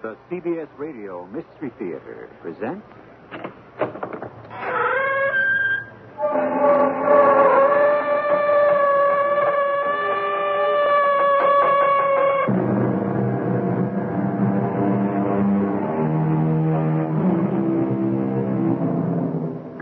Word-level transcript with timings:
The 0.00 0.16
CBS 0.30 0.68
Radio 0.78 1.26
Mystery 1.26 1.72
Theater 1.76 2.30
presents. 2.40 2.86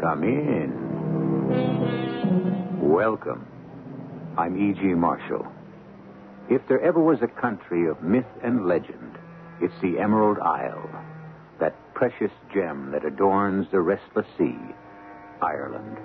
Come 0.01 0.25
in. 0.25 0.73
Welcome. 2.81 3.47
I'm 4.39 4.57
E.G. 4.57 4.81
Marshall. 4.95 5.47
If 6.49 6.67
there 6.69 6.81
ever 6.81 7.01
was 7.01 7.21
a 7.21 7.27
country 7.29 7.87
of 7.87 8.03
myth 8.03 8.25
and 8.43 8.67
legend, 8.67 9.19
it's 9.61 9.75
the 9.81 9.99
Emerald 9.99 10.39
Isle, 10.39 10.91
that 11.61 11.75
precious 11.95 12.33
gem 12.53 12.91
that 12.93 13.05
adorns 13.05 13.67
the 13.71 13.81
restless 13.81 14.27
sea, 14.37 14.59
Ireland. 15.41 15.97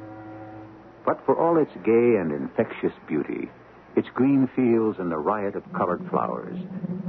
But 1.06 1.26
for 1.26 1.38
all 1.38 1.58
its 1.58 1.74
gay 1.84 2.16
and 2.20 2.32
infectious 2.32 2.94
beauty, 3.08 3.50
its 3.96 4.08
green 4.14 4.48
fields 4.56 5.00
and 5.00 5.12
the 5.12 5.18
riot 5.18 5.56
of 5.56 5.74
colored 5.74 6.08
flowers, 6.10 6.58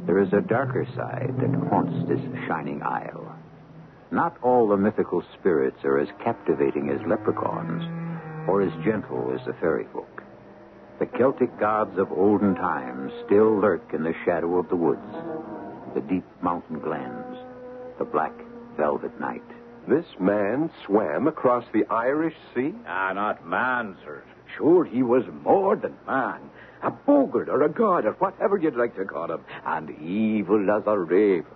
there 0.07 0.19
is 0.19 0.33
a 0.33 0.41
darker 0.41 0.87
side 0.97 1.35
that 1.39 1.69
haunts 1.69 2.09
this 2.09 2.21
shining 2.49 2.83
isle. 2.83 3.37
Not 4.11 4.37
all 4.43 4.69
the 4.69 4.77
mythical 4.77 5.23
spirits 5.39 5.85
are 5.85 5.99
as 5.99 6.09
captivating 6.25 6.91
as 6.91 7.07
leprechauns, 7.07 7.83
or 8.49 8.63
as 8.63 8.85
gentle 8.85 9.33
as 9.33 9.47
the 9.47 9.55
fairy 9.55 9.87
folk. 9.93 10.23
The 10.99 11.07
Celtic 11.07 11.59
gods 11.59 11.99
of 11.99 12.13
olden 12.13 12.55
times 12.55 13.13
still 13.27 13.59
lurk 13.59 13.95
in 13.95 14.03
the 14.03 14.15
shadow 14.25 14.59
of 14.59 14.69
the 14.69 14.77
woods, 14.77 15.01
the 15.95 16.01
deep 16.01 16.25
mountain 16.43 16.79
glens, 16.79 17.37
the 17.99 18.05
black 18.05 18.33
velvet 18.77 19.19
night. 19.21 19.43
This 19.89 20.07
man 20.21 20.71
swam 20.87 21.27
across 21.27 21.65
the 21.73 21.85
Irish 21.91 22.37
Sea? 22.55 22.73
Ah, 22.87 23.13
not 23.13 23.47
man, 23.47 23.97
sir. 24.05 24.23
Sure, 24.57 24.85
he 24.85 25.03
was 25.03 25.25
more 25.43 25.77
than 25.77 25.95
man. 26.07 26.41
A 26.83 26.91
boggart 26.91 27.49
or 27.49 27.63
a 27.63 27.69
god 27.69 28.05
or 28.07 28.13
whatever 28.13 28.57
you'd 28.57 28.77
like 28.77 28.95
to 28.97 29.05
call 29.05 29.31
him. 29.31 29.45
And 29.65 29.91
evil 30.01 30.71
as 30.71 30.83
a 30.87 30.99
raven. 30.99 31.47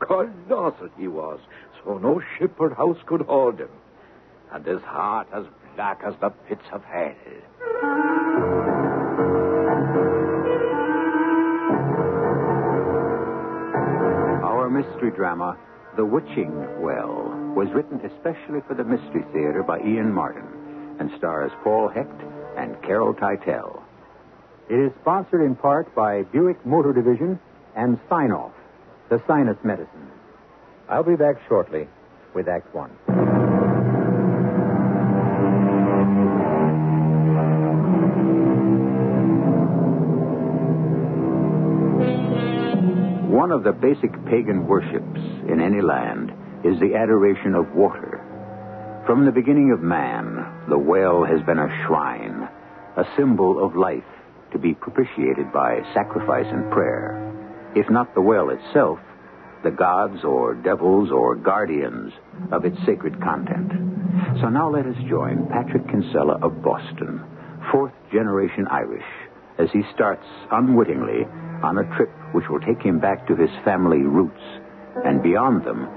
Colossal 0.00 0.90
he 0.98 1.08
was, 1.08 1.40
so 1.84 1.98
no 1.98 2.20
ship 2.38 2.54
or 2.58 2.74
house 2.74 2.98
could 3.06 3.22
hold 3.22 3.58
him. 3.58 3.70
And 4.52 4.64
his 4.64 4.82
heart 4.82 5.28
as 5.32 5.44
black 5.74 6.02
as 6.04 6.14
the 6.20 6.30
pits 6.30 6.64
of 6.72 6.84
hell. 6.84 7.14
Mystery 14.76 15.10
drama, 15.10 15.56
The 15.96 16.04
Witching 16.04 16.52
Well, 16.82 17.32
was 17.56 17.66
written 17.72 17.98
especially 18.04 18.60
for 18.68 18.74
the 18.74 18.84
Mystery 18.84 19.24
Theater 19.32 19.62
by 19.62 19.78
Ian 19.78 20.12
Martin 20.12 20.44
and 21.00 21.10
stars 21.16 21.50
Paul 21.64 21.88
Hecht 21.88 22.20
and 22.58 22.76
Carol 22.82 23.14
Teitel. 23.14 23.80
It 24.68 24.74
is 24.74 24.92
sponsored 25.00 25.40
in 25.40 25.56
part 25.56 25.94
by 25.94 26.24
Buick 26.24 26.66
Motor 26.66 26.92
Division 26.92 27.40
and 27.74 27.98
Sine-Off, 28.10 28.52
the 29.08 29.22
sinus 29.26 29.56
medicine. 29.64 30.10
I'll 30.90 31.02
be 31.02 31.16
back 31.16 31.36
shortly 31.48 31.88
with 32.34 32.46
Act 32.46 32.74
One. 32.74 32.90
One 43.46 43.56
of 43.56 43.62
the 43.62 43.70
basic 43.70 44.10
pagan 44.26 44.66
worships 44.66 45.20
in 45.48 45.60
any 45.60 45.80
land 45.80 46.32
is 46.64 46.80
the 46.80 46.96
adoration 46.96 47.54
of 47.54 47.76
water. 47.76 48.18
From 49.06 49.24
the 49.24 49.30
beginning 49.30 49.70
of 49.70 49.80
man, 49.80 50.66
the 50.68 50.76
well 50.76 51.22
has 51.22 51.40
been 51.46 51.60
a 51.60 51.70
shrine, 51.86 52.48
a 52.96 53.04
symbol 53.16 53.64
of 53.64 53.76
life 53.76 54.02
to 54.50 54.58
be 54.58 54.74
propitiated 54.74 55.52
by 55.52 55.78
sacrifice 55.94 56.48
and 56.50 56.72
prayer. 56.72 57.22
If 57.76 57.88
not 57.88 58.12
the 58.16 58.20
well 58.20 58.50
itself, 58.50 58.98
the 59.62 59.70
gods 59.70 60.24
or 60.24 60.54
devils 60.56 61.12
or 61.12 61.36
guardians 61.36 62.12
of 62.50 62.64
its 62.64 62.76
sacred 62.84 63.22
content. 63.22 63.70
So 64.40 64.48
now 64.48 64.68
let 64.68 64.86
us 64.86 64.96
join 65.08 65.46
Patrick 65.52 65.86
Kinsella 65.86 66.40
of 66.42 66.64
Boston, 66.64 67.22
fourth 67.70 67.94
generation 68.10 68.66
Irish, 68.72 69.06
as 69.60 69.68
he 69.72 69.82
starts 69.94 70.26
unwittingly 70.50 71.28
on 71.62 71.78
a 71.78 71.96
trip 71.96 72.10
which 72.32 72.48
will 72.48 72.60
take 72.60 72.82
him 72.82 72.98
back 72.98 73.26
to 73.28 73.36
his 73.36 73.50
family 73.64 74.02
roots 74.02 74.42
and 75.04 75.22
beyond 75.22 75.64
them 75.64 75.88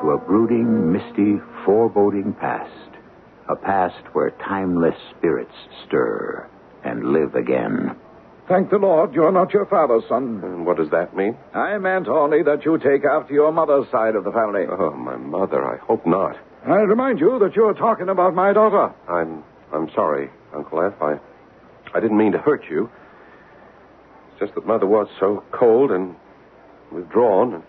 to 0.00 0.10
a 0.10 0.18
brooding, 0.18 0.92
misty, 0.92 1.40
foreboding 1.64 2.34
past. 2.34 2.70
A 3.48 3.56
past 3.56 4.02
where 4.12 4.30
timeless 4.30 4.96
spirits 5.16 5.54
stir 5.86 6.48
and 6.84 7.12
live 7.12 7.34
again. 7.34 7.96
Thank 8.48 8.70
the 8.70 8.78
Lord 8.78 9.14
you're 9.14 9.32
not 9.32 9.52
your 9.52 9.66
father's 9.66 10.04
son. 10.08 10.40
And 10.44 10.66
what 10.66 10.76
does 10.76 10.90
that 10.90 11.16
mean? 11.16 11.36
I 11.54 11.78
meant 11.78 12.08
only 12.08 12.42
that 12.44 12.64
you 12.64 12.78
take 12.78 13.04
after 13.04 13.34
your 13.34 13.52
mother's 13.52 13.90
side 13.90 14.14
of 14.14 14.24
the 14.24 14.30
family. 14.32 14.64
Oh, 14.70 14.92
my 14.92 15.16
mother. 15.16 15.64
I 15.64 15.78
hope 15.78 16.06
not. 16.06 16.36
I 16.66 16.76
remind 16.82 17.20
you 17.20 17.38
that 17.40 17.54
you're 17.54 17.74
talking 17.74 18.08
about 18.08 18.34
my 18.34 18.52
daughter. 18.52 18.92
I'm 19.08 19.44
I'm 19.72 19.88
sorry, 19.94 20.30
Uncle 20.54 20.82
F. 20.82 20.94
I 21.00 21.18
I 21.94 22.00
didn't 22.00 22.18
mean 22.18 22.32
to 22.32 22.38
hurt 22.38 22.64
you. 22.70 22.90
Just 24.38 24.54
that 24.54 24.66
Mother 24.66 24.86
was 24.86 25.08
so 25.18 25.42
cold 25.52 25.90
and 25.90 26.14
withdrawn 26.92 27.54
and 27.54 27.62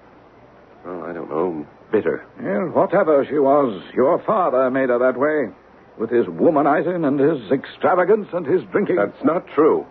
well, 0.86 1.04
I 1.04 1.14
don't 1.14 1.30
know, 1.30 1.68
bitter. 1.92 2.26
Well, 2.40 2.70
whatever 2.70 3.26
she 3.26 3.38
was, 3.40 3.82
your 3.94 4.24
father 4.26 4.70
made 4.72 4.90
her 4.90 5.00
that 5.00 5.20
way. 5.20 5.54
With 6.00 6.12
his 6.12 6.26
womanizing 6.28 7.06
and 7.06 7.20
his 7.20 7.52
extravagance 7.52 8.28
and 8.32 8.46
his 8.46 8.62
drinking. 8.72 8.98
That's 8.98 9.24
not 9.24 9.46
true. 9.56 9.86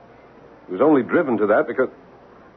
He 0.66 0.72
was 0.72 0.80
only 0.80 1.02
driven 1.02 1.36
to 1.38 1.46
that 1.48 1.66
because 1.66 1.88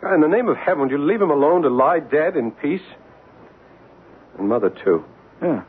God, 0.02 0.14
in 0.14 0.22
the 0.22 0.28
name 0.28 0.48
of 0.48 0.56
heaven, 0.56 0.84
would 0.84 0.92
you 0.92 1.04
leave 1.04 1.22
him 1.22 1.32
alone 1.32 1.64
to 1.64 1.70
lie 1.70 2.00
dead 2.00 2.38
in 2.38 2.52
peace? 2.52 2.86
And 4.38 4.48
Mother 4.48 4.70
too. 4.70 5.04
Yeah. 5.42 5.64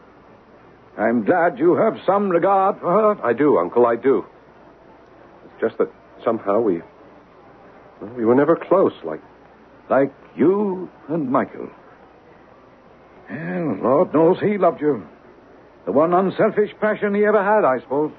I'm 0.98 1.24
glad 1.24 1.58
you 1.58 1.74
have 1.74 1.96
some 2.06 2.28
regard 2.28 2.80
for 2.80 2.92
her. 3.14 3.24
I 3.24 3.32
do, 3.32 3.58
Uncle, 3.58 3.86
I 3.86 3.96
do. 3.96 4.26
It's 5.44 5.60
just 5.60 5.78
that 5.78 5.90
somehow 6.24 6.60
we 6.60 6.82
we 8.16 8.24
were 8.24 8.34
never 8.34 8.56
close 8.56 8.92
like 9.04 9.20
Like 9.88 10.12
you 10.36 10.88
and 11.08 11.30
Michael. 11.30 11.68
Well, 13.30 13.78
Lord 13.82 14.14
knows 14.14 14.38
he 14.40 14.58
loved 14.58 14.80
you. 14.80 15.06
The 15.86 15.92
one 15.92 16.12
unselfish 16.12 16.70
passion 16.80 17.14
he 17.14 17.24
ever 17.24 17.42
had, 17.42 17.64
I 17.64 17.80
suppose. 17.80 18.12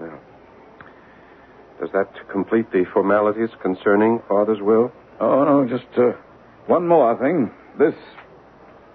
well. 0.00 0.18
Does 1.80 1.90
that 1.92 2.08
complete 2.30 2.70
the 2.72 2.84
formalities 2.92 3.50
concerning 3.62 4.20
Father's 4.28 4.60
will? 4.62 4.92
Oh, 5.20 5.44
no, 5.44 5.68
just 5.68 5.86
uh, 5.98 6.12
one 6.66 6.86
more 6.88 7.16
thing. 7.18 7.50
This. 7.78 7.94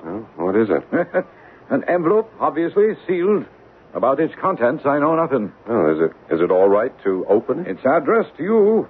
Well, 0.03 0.27
what 0.35 0.55
is 0.55 0.67
it? 0.69 0.83
An 1.69 1.83
envelope, 1.87 2.31
obviously, 2.39 2.89
sealed. 3.07 3.45
About 3.93 4.19
its 4.19 4.33
contents, 4.41 4.83
I 4.85 4.99
know 4.99 5.15
nothing. 5.15 5.51
Oh, 5.67 5.91
is 5.93 5.99
it 5.99 6.33
is 6.33 6.41
it 6.41 6.49
all 6.49 6.69
right 6.69 6.91
to 7.03 7.25
open 7.29 7.59
it? 7.59 7.67
It's 7.67 7.85
addressed 7.85 8.35
to 8.37 8.43
you. 8.43 8.89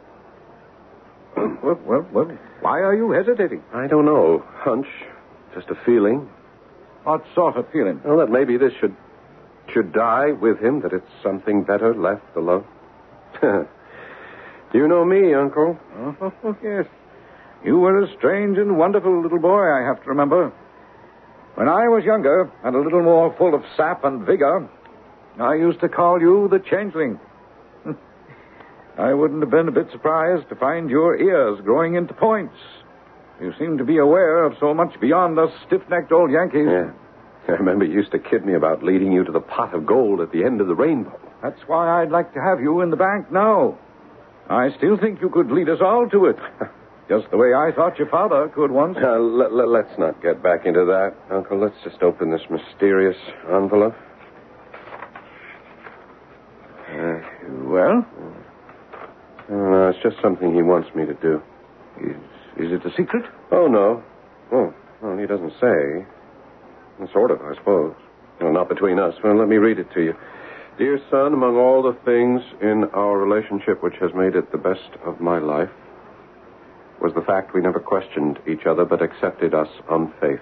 Well, 1.35 1.79
well, 1.85 2.07
well, 2.11 2.37
why 2.61 2.79
are 2.81 2.95
you 2.95 3.11
hesitating? 3.11 3.63
I 3.73 3.87
don't 3.87 4.05
know. 4.05 4.43
Hunch. 4.55 4.87
Just 5.53 5.69
a 5.69 5.75
feeling. 5.85 6.29
What 7.03 7.23
sort 7.35 7.57
of 7.57 7.69
feeling? 7.71 8.01
Well, 8.05 8.17
that 8.17 8.29
maybe 8.29 8.57
this 8.57 8.73
should 8.79 8.95
should 9.73 9.93
die 9.93 10.31
with 10.31 10.59
him, 10.59 10.81
that 10.81 10.91
it's 10.91 11.09
something 11.23 11.63
better 11.63 11.93
left 11.95 12.35
alone. 12.35 12.65
Do 13.41 13.67
you 14.73 14.87
know 14.87 15.05
me, 15.05 15.33
Uncle? 15.33 15.77
Oh, 15.97 16.55
yes. 16.63 16.85
You 17.63 17.77
were 17.77 18.03
a 18.03 18.13
strange 18.17 18.57
and 18.57 18.77
wonderful 18.77 19.21
little 19.21 19.39
boy, 19.39 19.61
I 19.71 19.85
have 19.85 20.01
to 20.03 20.09
remember. 20.09 20.51
When 21.55 21.67
I 21.69 21.87
was 21.89 22.03
younger 22.03 22.51
and 22.63 22.75
a 22.75 22.79
little 22.79 23.03
more 23.03 23.35
full 23.37 23.53
of 23.53 23.63
sap 23.77 24.03
and 24.03 24.25
vigor, 24.25 24.67
I 25.39 25.55
used 25.55 25.79
to 25.81 25.89
call 25.89 26.19
you 26.19 26.47
the 26.49 26.59
changeling. 26.59 27.19
I 29.01 29.13
wouldn't 29.15 29.41
have 29.41 29.49
been 29.49 29.67
a 29.67 29.71
bit 29.71 29.87
surprised 29.91 30.47
to 30.49 30.55
find 30.55 30.87
your 30.89 31.17
ears 31.17 31.59
growing 31.63 31.95
into 31.95 32.13
points. 32.13 32.53
You 33.41 33.51
seem 33.57 33.79
to 33.79 33.83
be 33.83 33.97
aware 33.97 34.43
of 34.43 34.53
so 34.59 34.75
much 34.75 34.99
beyond 35.01 35.39
us 35.39 35.49
stiff 35.65 35.81
necked 35.89 36.11
old 36.11 36.29
Yankees. 36.29 36.67
Yeah. 36.69 36.91
I 37.47 37.53
remember 37.53 37.85
you 37.85 37.93
used 37.93 38.11
to 38.11 38.19
kid 38.19 38.45
me 38.45 38.53
about 38.53 38.83
leading 38.83 39.11
you 39.11 39.23
to 39.23 39.31
the 39.31 39.39
pot 39.39 39.73
of 39.73 39.87
gold 39.87 40.21
at 40.21 40.31
the 40.31 40.43
end 40.43 40.61
of 40.61 40.67
the 40.67 40.75
rainbow. 40.75 41.19
That's 41.41 41.59
why 41.65 42.01
I'd 42.03 42.11
like 42.11 42.31
to 42.35 42.39
have 42.41 42.61
you 42.61 42.81
in 42.81 42.91
the 42.91 42.95
bank 42.95 43.31
now. 43.31 43.79
I 44.47 44.69
still 44.77 44.97
think 44.97 45.19
you 45.19 45.29
could 45.31 45.49
lead 45.49 45.67
us 45.69 45.79
all 45.81 46.07
to 46.09 46.25
it. 46.27 46.35
Just 47.09 47.31
the 47.31 47.37
way 47.37 47.55
I 47.55 47.71
thought 47.75 47.97
your 47.97 48.07
father 48.09 48.49
could 48.53 48.69
once. 48.69 48.97
Uh, 49.01 49.17
let, 49.17 49.51
let, 49.51 49.67
let's 49.67 49.97
not 49.97 50.21
get 50.21 50.43
back 50.43 50.67
into 50.67 50.85
that, 50.85 51.15
Uncle. 51.35 51.59
Let's 51.59 51.75
just 51.83 52.01
open 52.03 52.31
this 52.31 52.41
mysterious 52.49 53.17
envelope. 53.51 53.95
Uh, 56.89 57.19
Well, 57.65 58.05
no, 59.55 59.89
it's 59.89 60.01
just 60.01 60.15
something 60.21 60.53
he 60.53 60.61
wants 60.61 60.93
me 60.95 61.05
to 61.05 61.13
do. 61.15 61.41
is, 61.99 62.15
is 62.57 62.71
it 62.71 62.85
a 62.85 62.91
secret? 62.95 63.25
Oh, 63.51 63.67
no. 63.67 64.03
Oh, 64.51 64.73
well, 65.01 65.17
he 65.17 65.25
doesn't 65.25 65.53
say. 65.59 66.05
Well, 66.99 67.09
Sort 67.11 67.31
of, 67.31 67.41
I 67.41 67.55
suppose. 67.55 67.95
Well, 68.39 68.53
not 68.53 68.69
between 68.69 68.99
us. 68.99 69.13
Well, 69.23 69.37
let 69.37 69.47
me 69.47 69.57
read 69.57 69.79
it 69.79 69.87
to 69.93 70.01
you. 70.01 70.13
Dear 70.77 70.99
son, 71.11 71.33
among 71.33 71.57
all 71.57 71.83
the 71.83 71.97
things 72.05 72.41
in 72.61 72.85
our 72.93 73.17
relationship 73.17 73.83
which 73.83 73.95
has 73.99 74.11
made 74.15 74.35
it 74.35 74.51
the 74.51 74.57
best 74.57 74.89
of 75.05 75.19
my 75.19 75.37
life 75.37 75.69
was 77.01 77.13
the 77.13 77.21
fact 77.21 77.53
we 77.53 77.61
never 77.61 77.79
questioned 77.79 78.39
each 78.47 78.65
other 78.65 78.85
but 78.85 79.01
accepted 79.01 79.53
us 79.53 79.67
on 79.89 80.13
faith. 80.21 80.39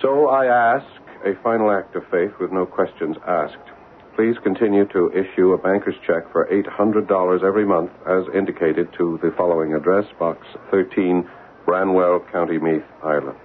So 0.00 0.28
I 0.28 0.46
ask 0.46 0.86
a 1.24 1.34
final 1.42 1.70
act 1.70 1.96
of 1.96 2.02
faith 2.10 2.30
with 2.40 2.52
no 2.52 2.66
questions 2.66 3.16
asked. 3.26 3.69
Please 4.16 4.36
continue 4.42 4.86
to 4.88 5.10
issue 5.12 5.52
a 5.52 5.58
banker's 5.58 5.94
check 6.06 6.30
for 6.32 6.46
$800 6.50 7.42
every 7.42 7.64
month 7.64 7.90
as 8.06 8.24
indicated 8.34 8.88
to 8.98 9.18
the 9.22 9.32
following 9.36 9.72
address, 9.74 10.04
Box 10.18 10.46
13, 10.70 11.28
Branwell, 11.64 12.20
County 12.32 12.58
Meath, 12.58 12.82
Ireland. 13.02 13.38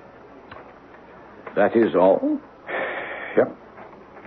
That 1.56 1.76
is 1.76 1.96
all? 1.96 2.40
Yep. 3.38 3.54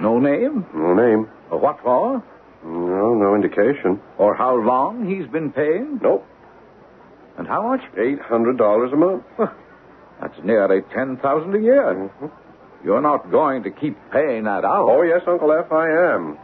No 0.02 0.18
name? 0.18 0.66
No 0.74 0.92
name. 0.92 1.30
What 1.48 1.78
for? 1.82 2.22
No, 2.62 3.14
no 3.14 3.34
indication. 3.34 3.98
Or 4.18 4.34
how 4.34 4.54
long 4.54 5.08
he's 5.08 5.26
been 5.32 5.50
paying? 5.50 5.98
Nope. 6.02 6.26
And 7.38 7.46
how 7.48 7.66
much? 7.66 7.80
$800 7.96 8.92
a 8.92 8.96
month. 8.96 9.24
That's 10.20 10.38
nearly 10.44 10.82
10000 10.94 11.54
a 11.54 11.58
year. 11.58 12.10
Mhm. 12.20 12.30
You're 12.84 13.02
not 13.02 13.30
going 13.30 13.64
to 13.64 13.70
keep 13.70 13.96
paying 14.10 14.44
that 14.44 14.64
out. 14.64 14.88
Oh, 14.88 15.02
yes, 15.02 15.22
Uncle 15.26 15.52
F, 15.52 15.72
I 15.72 16.14
am. 16.14 16.38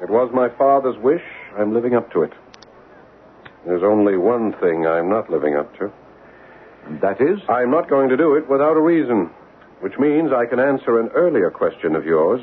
It 0.00 0.10
was 0.10 0.30
my 0.32 0.48
father's 0.48 0.96
wish. 0.98 1.22
I'm 1.56 1.74
living 1.74 1.94
up 1.94 2.12
to 2.12 2.22
it. 2.22 2.32
There's 3.64 3.82
only 3.82 4.16
one 4.16 4.52
thing 4.54 4.86
I'm 4.86 5.08
not 5.08 5.30
living 5.30 5.56
up 5.56 5.76
to. 5.78 5.92
And 6.86 7.00
that 7.00 7.20
is? 7.20 7.38
I'm 7.48 7.70
not 7.70 7.88
going 7.88 8.08
to 8.08 8.16
do 8.16 8.34
it 8.34 8.48
without 8.48 8.76
a 8.76 8.80
reason, 8.80 9.30
which 9.80 9.98
means 9.98 10.32
I 10.32 10.46
can 10.46 10.58
answer 10.58 10.98
an 10.98 11.08
earlier 11.08 11.50
question 11.50 11.94
of 11.94 12.04
yours. 12.04 12.42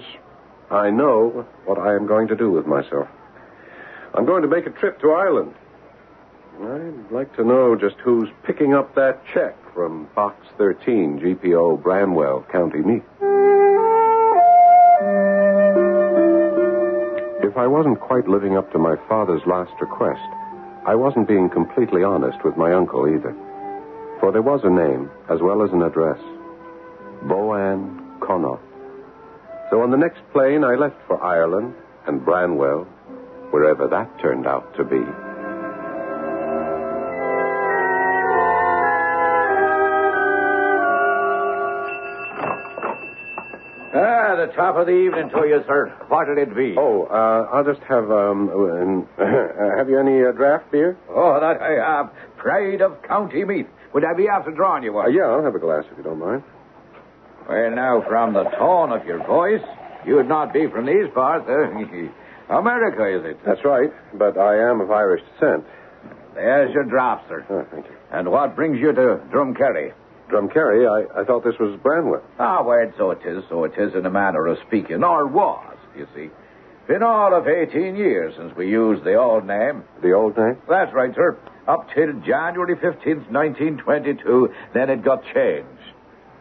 I 0.71 0.89
know 0.89 1.45
what 1.65 1.77
I 1.77 1.95
am 1.95 2.07
going 2.07 2.27
to 2.29 2.35
do 2.35 2.51
with 2.51 2.65
myself. 2.65 3.07
I'm 4.13 4.25
going 4.25 4.43
to 4.43 4.47
make 4.47 4.65
a 4.65 4.71
trip 4.71 4.99
to 5.01 5.11
Ireland. 5.11 5.53
I'd 6.61 7.09
like 7.09 7.33
to 7.37 7.45
know 7.45 7.77
just 7.77 7.95
who's 8.03 8.27
picking 8.43 8.73
up 8.73 8.93
that 8.95 9.21
check 9.33 9.55
from 9.73 10.09
Box 10.13 10.45
13, 10.57 11.19
GPO, 11.19 11.81
Branwell, 11.81 12.45
County 12.51 12.79
Meath. 12.79 13.03
If 17.41 17.55
I 17.55 17.65
wasn't 17.65 18.01
quite 18.01 18.27
living 18.27 18.57
up 18.57 18.73
to 18.73 18.77
my 18.77 18.97
father's 19.07 19.41
last 19.47 19.71
request, 19.79 20.19
I 20.85 20.95
wasn't 20.95 21.29
being 21.29 21.49
completely 21.49 22.03
honest 22.03 22.43
with 22.43 22.57
my 22.57 22.73
uncle 22.73 23.07
either. 23.07 23.33
For 24.19 24.33
there 24.33 24.41
was 24.41 24.59
a 24.65 24.69
name, 24.69 25.09
as 25.29 25.39
well 25.39 25.63
as 25.63 25.71
an 25.71 25.81
address 25.81 26.19
Boan 27.23 28.19
Connaught. 28.19 28.61
So 29.69 29.81
on 29.81 29.91
the 29.91 29.97
next 29.97 30.19
plane, 30.33 30.65
I 30.65 30.75
left 30.75 30.97
for 31.07 31.23
Ireland 31.23 31.73
and 32.05 32.23
Branwell, 32.23 32.83
wherever 33.51 33.87
that 33.87 34.19
turned 34.19 34.45
out 34.45 34.75
to 34.75 34.83
be. 34.83 35.28
The 44.47 44.53
top 44.53 44.75
of 44.75 44.85
the 44.87 44.93
evening 44.93 45.29
to 45.29 45.47
you, 45.47 45.63
sir. 45.67 45.93
What'll 46.07 46.37
it 46.37 46.55
be? 46.55 46.75
Oh, 46.77 47.03
uh, 47.05 47.49
I'll 47.53 47.63
just 47.63 47.81
have, 47.87 48.09
um, 48.11 48.49
uh, 49.17 49.25
have 49.77 49.89
you 49.89 49.99
any 49.99 50.23
uh, 50.23 50.31
draft 50.31 50.71
beer? 50.71 50.97
Oh, 51.09 51.39
that 51.39 51.61
I 51.61 51.71
have. 51.79 52.11
Pride 52.37 52.81
of 52.81 53.01
County 53.03 53.43
Meath. 53.43 53.67
Would 53.93 54.05
I 54.05 54.13
be 54.15 54.27
after 54.27 54.51
drawing 54.51 54.83
you 54.83 54.91
Uh, 54.91 55.03
one? 55.03 55.13
yeah, 55.13 55.23
I'll 55.23 55.43
have 55.43 55.55
a 55.55 55.59
glass 55.59 55.83
if 55.91 55.97
you 55.97 56.03
don't 56.03 56.19
mind. 56.19 56.43
Well, 57.47 57.71
now, 57.71 58.03
from 58.07 58.33
the 58.33 58.43
tone 58.43 58.91
of 58.91 59.05
your 59.05 59.25
voice, 59.25 59.63
you'd 60.05 60.27
not 60.27 60.53
be 60.53 60.67
from 60.67 60.85
these 60.85 61.09
parts. 61.13 61.45
Uh, 61.49 61.73
America, 62.55 63.05
is 63.19 63.25
it? 63.25 63.39
That's 63.45 63.63
right, 63.65 63.91
but 64.13 64.37
I 64.37 64.69
am 64.69 64.81
of 64.81 64.89
Irish 64.91 65.21
descent. 65.33 65.65
There's 66.35 66.73
your 66.73 66.83
draft, 66.85 67.27
sir. 67.27 67.45
Oh, 67.49 67.65
thank 67.71 67.85
you. 67.87 67.95
And 68.11 68.29
what 68.31 68.55
brings 68.55 68.79
you 68.79 68.91
to 68.93 69.19
Drumcarry? 69.31 69.93
Drumcarry, 70.29 70.87
I, 70.87 71.21
I 71.21 71.23
thought 71.25 71.43
this 71.43 71.57
was 71.59 71.79
Branwell. 71.81 72.21
Ah, 72.37 72.63
well, 72.63 72.91
so 72.97 73.11
it 73.11 73.19
is, 73.25 73.43
so 73.49 73.63
it 73.63 73.73
is 73.77 73.93
in 73.95 74.05
a 74.05 74.09
manner 74.09 74.47
of 74.47 74.57
speaking, 74.67 75.03
or 75.03 75.25
was, 75.27 75.77
you 75.97 76.07
see. 76.15 76.29
Been 76.87 77.03
all 77.03 77.35
of 77.35 77.47
18 77.47 77.95
years 77.95 78.33
since 78.37 78.55
we 78.55 78.67
used 78.67 79.03
the 79.03 79.15
old 79.15 79.45
name. 79.45 79.83
The 80.01 80.13
old 80.13 80.37
name? 80.37 80.57
That's 80.67 80.93
right, 80.93 81.13
sir. 81.13 81.37
Up 81.67 81.87
till 81.93 82.13
January 82.25 82.75
15th, 82.75 83.29
1922, 83.29 84.49
then 84.73 84.89
it 84.89 85.03
got 85.03 85.23
changed. 85.33 85.67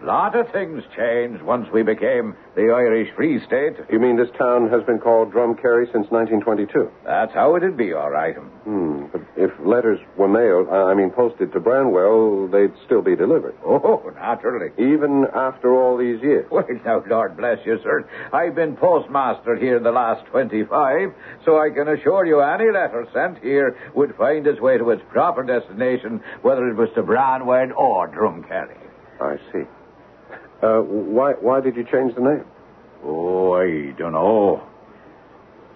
A 0.01 0.05
lot 0.05 0.37
of 0.37 0.51
things 0.53 0.85
changed 0.97 1.43
once 1.43 1.67
we 1.73 1.83
became 1.83 2.37
the 2.55 2.71
Irish 2.71 3.13
Free 3.17 3.45
State. 3.45 3.75
You 3.91 3.99
mean 3.99 4.17
this 4.17 4.31
town 4.39 4.71
has 4.71 4.85
been 4.85 5.01
called 5.01 5.33
Drumcarry 5.33 5.87
since 5.87 6.07
1922? 6.11 6.89
That's 7.05 7.35
how 7.35 7.57
it'd 7.57 7.77
be, 7.77 7.93
all 7.93 8.11
right. 8.11 8.37
Hmm. 8.37 9.07
But 9.11 9.23
if 9.37 9.51
letters 9.59 9.99
were 10.17 10.29
mailed, 10.29 10.69
I 10.69 10.95
mean 10.95 11.11
posted 11.11 11.53
to 11.53 11.59
Branwell, 11.61 12.47
they'd 12.47 12.73
still 12.87 13.03
be 13.03 13.17
delivered. 13.17 13.57
Oh, 13.65 14.13
naturally. 14.15 14.71
Even 14.79 15.27
after 15.35 15.75
all 15.75 15.97
these 15.97 16.23
years. 16.23 16.47
Well, 16.59 16.65
now, 16.85 17.03
Lord 17.09 17.37
bless 17.37 17.59
you, 17.65 17.79
sir. 17.83 18.09
I've 18.33 18.55
been 18.55 18.77
postmaster 18.77 19.57
here 19.57 19.81
the 19.81 19.91
last 19.91 20.27
25, 20.27 21.13
so 21.45 21.59
I 21.59 21.71
can 21.71 21.89
assure 21.89 22.25
you 22.25 22.41
any 22.41 22.71
letter 22.71 23.07
sent 23.13 23.39
here 23.39 23.77
would 23.95 24.15
find 24.17 24.47
its 24.47 24.61
way 24.61 24.79
to 24.79 24.91
its 24.91 25.03
proper 25.11 25.43
destination, 25.43 26.21
whether 26.43 26.69
it 26.69 26.77
was 26.77 26.89
to 26.95 27.03
Branwell 27.03 27.73
or 27.77 28.09
Drumcarry. 28.09 28.77
I 29.21 29.37
see. 29.53 29.65
Uh, 30.63 30.81
why, 30.81 31.33
why 31.41 31.61
did 31.61 31.77
you 31.77 31.85
change 31.85 32.15
the 32.15 32.21
name? 32.21 32.45
Oh, 33.05 33.53
I 33.53 33.93
don't 33.97 34.13
know. 34.13 34.63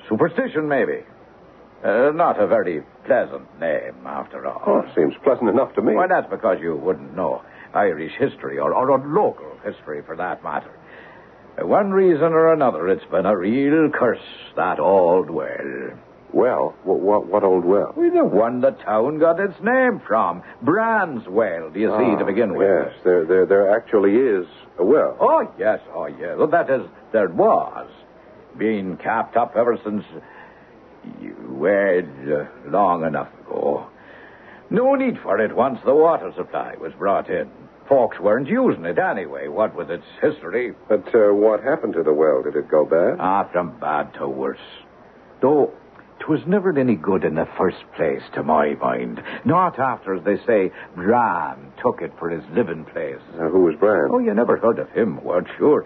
Superstition, 0.08 0.69
maybe. 0.69 1.05
Uh, 1.84 2.11
not 2.14 2.40
a 2.40 2.46
very 2.46 2.82
pleasant 3.06 3.61
name, 3.61 4.06
after 4.06 4.46
all. 4.46 4.62
Oh, 4.67 4.82
seems 4.94 5.14
pleasant 5.25 5.49
enough 5.49 5.75
to 5.75 5.82
me. 5.82 5.94
Well, 5.94 6.08
that's 6.08 6.31
because 6.31 6.58
you 6.61 6.76
wouldn't 6.76 7.14
know 7.14 7.43
Irish 7.75 8.12
history, 8.19 8.58
or, 8.58 8.75
or, 8.75 8.99
local 8.99 9.58
history 9.64 10.02
for 10.06 10.17
that 10.17 10.43
matter. 10.44 10.79
Uh, 11.61 11.67
one 11.67 11.90
reason 11.90 12.32
or 12.32 12.52
another, 12.52 12.88
it's 12.88 13.05
been 13.11 13.26
a 13.26 13.37
real 13.37 13.90
curse, 13.90 14.19
that 14.56 14.78
old 14.78 15.31
well. 15.31 15.99
Well, 16.32 16.75
what, 16.84 17.00
what, 17.00 17.26
what 17.26 17.44
old 17.44 17.64
well? 17.64 17.93
Well, 17.94 18.11
the 18.11 18.25
one 18.25 18.61
the 18.62 18.70
town 18.70 19.19
got 19.19 19.38
its 19.38 19.61
name 19.62 20.00
from. 20.06 20.43
Bran's 20.62 21.26
Well, 21.29 21.69
do 21.70 21.79
you 21.79 21.88
see, 21.88 22.17
to 22.17 22.23
Ah, 22.23 22.25
begin 22.25 22.55
with? 22.55 22.69
Yes, 22.87 22.94
there, 23.05 23.25
there, 23.26 23.44
there 23.46 23.76
actually 23.76 24.17
is 24.17 24.46
a 24.79 24.84
well. 24.84 25.17
Oh, 25.20 25.46
yes, 25.58 25.81
oh, 25.94 26.06
yes. 26.06 26.37
Well, 26.38 26.47
that 26.49 26.71
is, 26.71 26.83
there 27.12 27.28
was. 27.28 27.90
Been 28.56 28.97
capped 28.97 29.37
up 29.37 29.56
ever 29.56 29.78
since, 29.85 30.04
well, 31.49 31.99
uh, 32.00 32.71
long 32.71 33.04
enough 33.04 33.28
ago. 33.40 33.87
No 34.71 34.95
need 34.95 35.18
for 35.23 35.38
it 35.38 35.54
once 35.54 35.80
the 35.85 35.95
water 35.95 36.33
supply 36.37 36.75
was 36.80 36.92
brought 36.95 37.28
in. 37.28 37.50
Folks 37.88 38.18
weren't 38.21 38.49
using 38.49 38.85
it 38.87 38.99
anyway, 38.99 39.49
what 39.49 39.75
with 39.75 39.90
its 39.90 40.04
history. 40.23 40.73
But 40.88 41.14
uh, 41.14 41.35
what 41.35 41.62
happened 41.62 41.95
to 41.95 42.02
the 42.02 42.12
well? 42.14 42.42
Did 42.42 42.56
it 42.56 42.68
go 42.71 42.87
bad? 42.87 43.16
Ah, 43.21 43.45
from 43.52 43.78
bad 43.78 44.14
to 44.14 44.28
worse. 44.28 44.59
Though, 45.42 45.73
'twas 46.23 46.41
never 46.47 46.76
any 46.79 46.95
good 46.95 47.25
in 47.25 47.35
the 47.35 47.49
first 47.59 47.83
place, 47.97 48.23
to 48.35 48.43
my 48.43 48.75
mind. 48.81 49.23
Not 49.45 49.79
after, 49.79 50.14
as 50.14 50.25
they 50.25 50.37
say, 50.47 50.71
Bran 50.95 51.73
took 51.83 52.00
it 52.00 52.12
for 52.19 52.31
his 52.31 52.45
living 52.55 52.85
place. 52.85 53.19
Uh, 53.35 53.49
who 53.49 53.62
was 53.64 53.75
Bran? 53.76 54.09
Oh, 54.11 54.19
you 54.21 54.33
never 54.33 54.57
heard 54.57 54.79
of 54.79 54.88
him, 54.91 55.23
weren't 55.25 55.49
sure? 55.59 55.85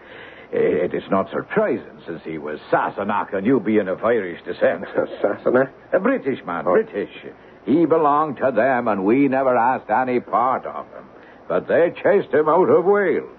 It 0.53 0.95
is 0.95 1.03
not 1.11 1.31
surprising, 1.31 2.01
since 2.07 2.21
he 2.25 2.39
was 2.39 2.61
Sassenach 2.71 3.33
and 3.33 3.45
you 3.47 3.59
being 3.61 3.89
of 3.89 4.05
Irish 4.05 4.41
descent. 4.45 4.85
Sassenach? 5.23 5.71
A 5.93 5.99
British 5.99 6.45
man, 6.45 6.65
Oh. 6.67 6.73
British. 6.75 7.11
He 7.65 7.85
belonged 7.87 8.37
to 8.37 8.53
them, 8.55 8.87
and 8.89 9.05
we 9.05 9.27
never 9.29 9.57
asked 9.57 9.91
any 9.91 10.21
part 10.21 10.65
of 10.67 10.87
him. 10.93 11.05
But 11.49 11.67
they 11.67 11.93
chased 12.03 12.33
him 12.33 12.49
out 12.49 12.69
of 12.69 12.85
Wales. 12.85 13.31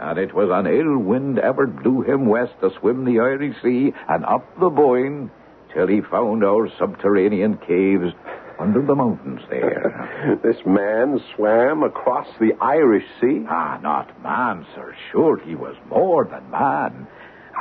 And 0.00 0.18
it 0.18 0.34
was 0.34 0.48
an 0.50 0.66
ill 0.66 0.98
wind 0.98 1.38
ever 1.38 1.66
blew 1.66 2.02
him 2.02 2.26
west 2.26 2.52
to 2.60 2.70
swim 2.78 3.04
the 3.04 3.20
Irish 3.20 3.54
Sea 3.62 3.92
and 4.08 4.24
up 4.24 4.44
the 4.58 4.70
Boyne 4.70 5.30
till 5.74 5.86
he 5.86 6.00
found 6.00 6.44
our 6.44 6.68
subterranean 6.78 7.58
caves 7.58 8.12
under 8.58 8.82
the 8.82 8.94
mountains 8.94 9.40
there. 9.48 10.38
this 10.42 10.56
man 10.66 11.20
swam 11.34 11.82
across 11.82 12.26
the 12.38 12.52
Irish 12.60 13.04
Sea? 13.20 13.44
Ah, 13.48 13.78
not 13.82 14.22
man, 14.22 14.66
sir. 14.74 14.94
Sure, 15.10 15.38
he 15.38 15.54
was 15.54 15.76
more 15.88 16.24
than 16.24 16.50
man. 16.50 17.06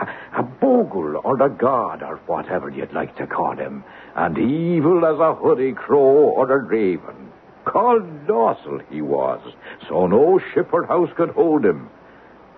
A, 0.01 0.39
a 0.39 0.43
bogle 0.43 1.21
or 1.23 1.41
a 1.41 1.49
god 1.49 2.03
or 2.03 2.17
whatever 2.27 2.69
you'd 2.69 2.93
like 2.93 3.15
to 3.17 3.27
call 3.27 3.55
him. 3.55 3.83
And 4.15 4.37
evil 4.37 5.05
as 5.05 5.19
a 5.19 5.35
hoodie 5.35 5.73
crow 5.73 5.99
or 5.99 6.51
a 6.51 6.63
raven. 6.63 7.31
Colossal 7.65 8.81
he 8.89 9.01
was, 9.01 9.41
so 9.87 10.07
no 10.07 10.39
ship 10.53 10.69
or 10.73 10.85
house 10.85 11.09
could 11.15 11.29
hold 11.29 11.65
him. 11.65 11.89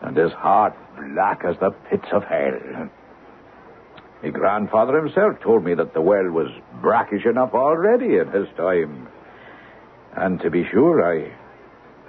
And 0.01 0.17
his 0.17 0.31
heart 0.31 0.73
black 0.97 1.43
as 1.45 1.57
the 1.59 1.71
pits 1.89 2.07
of 2.11 2.23
hell. 2.23 2.89
My 4.23 4.29
grandfather 4.29 4.97
himself 4.97 5.39
told 5.41 5.63
me 5.63 5.73
that 5.73 5.93
the 5.93 6.01
well 6.01 6.29
was 6.29 6.49
brackish 6.81 7.25
enough 7.25 7.53
already 7.53 8.17
in 8.17 8.29
his 8.31 8.47
time. 8.55 9.07
And 10.15 10.39
to 10.41 10.49
be 10.49 10.65
sure, 10.69 11.01
I 11.03 11.31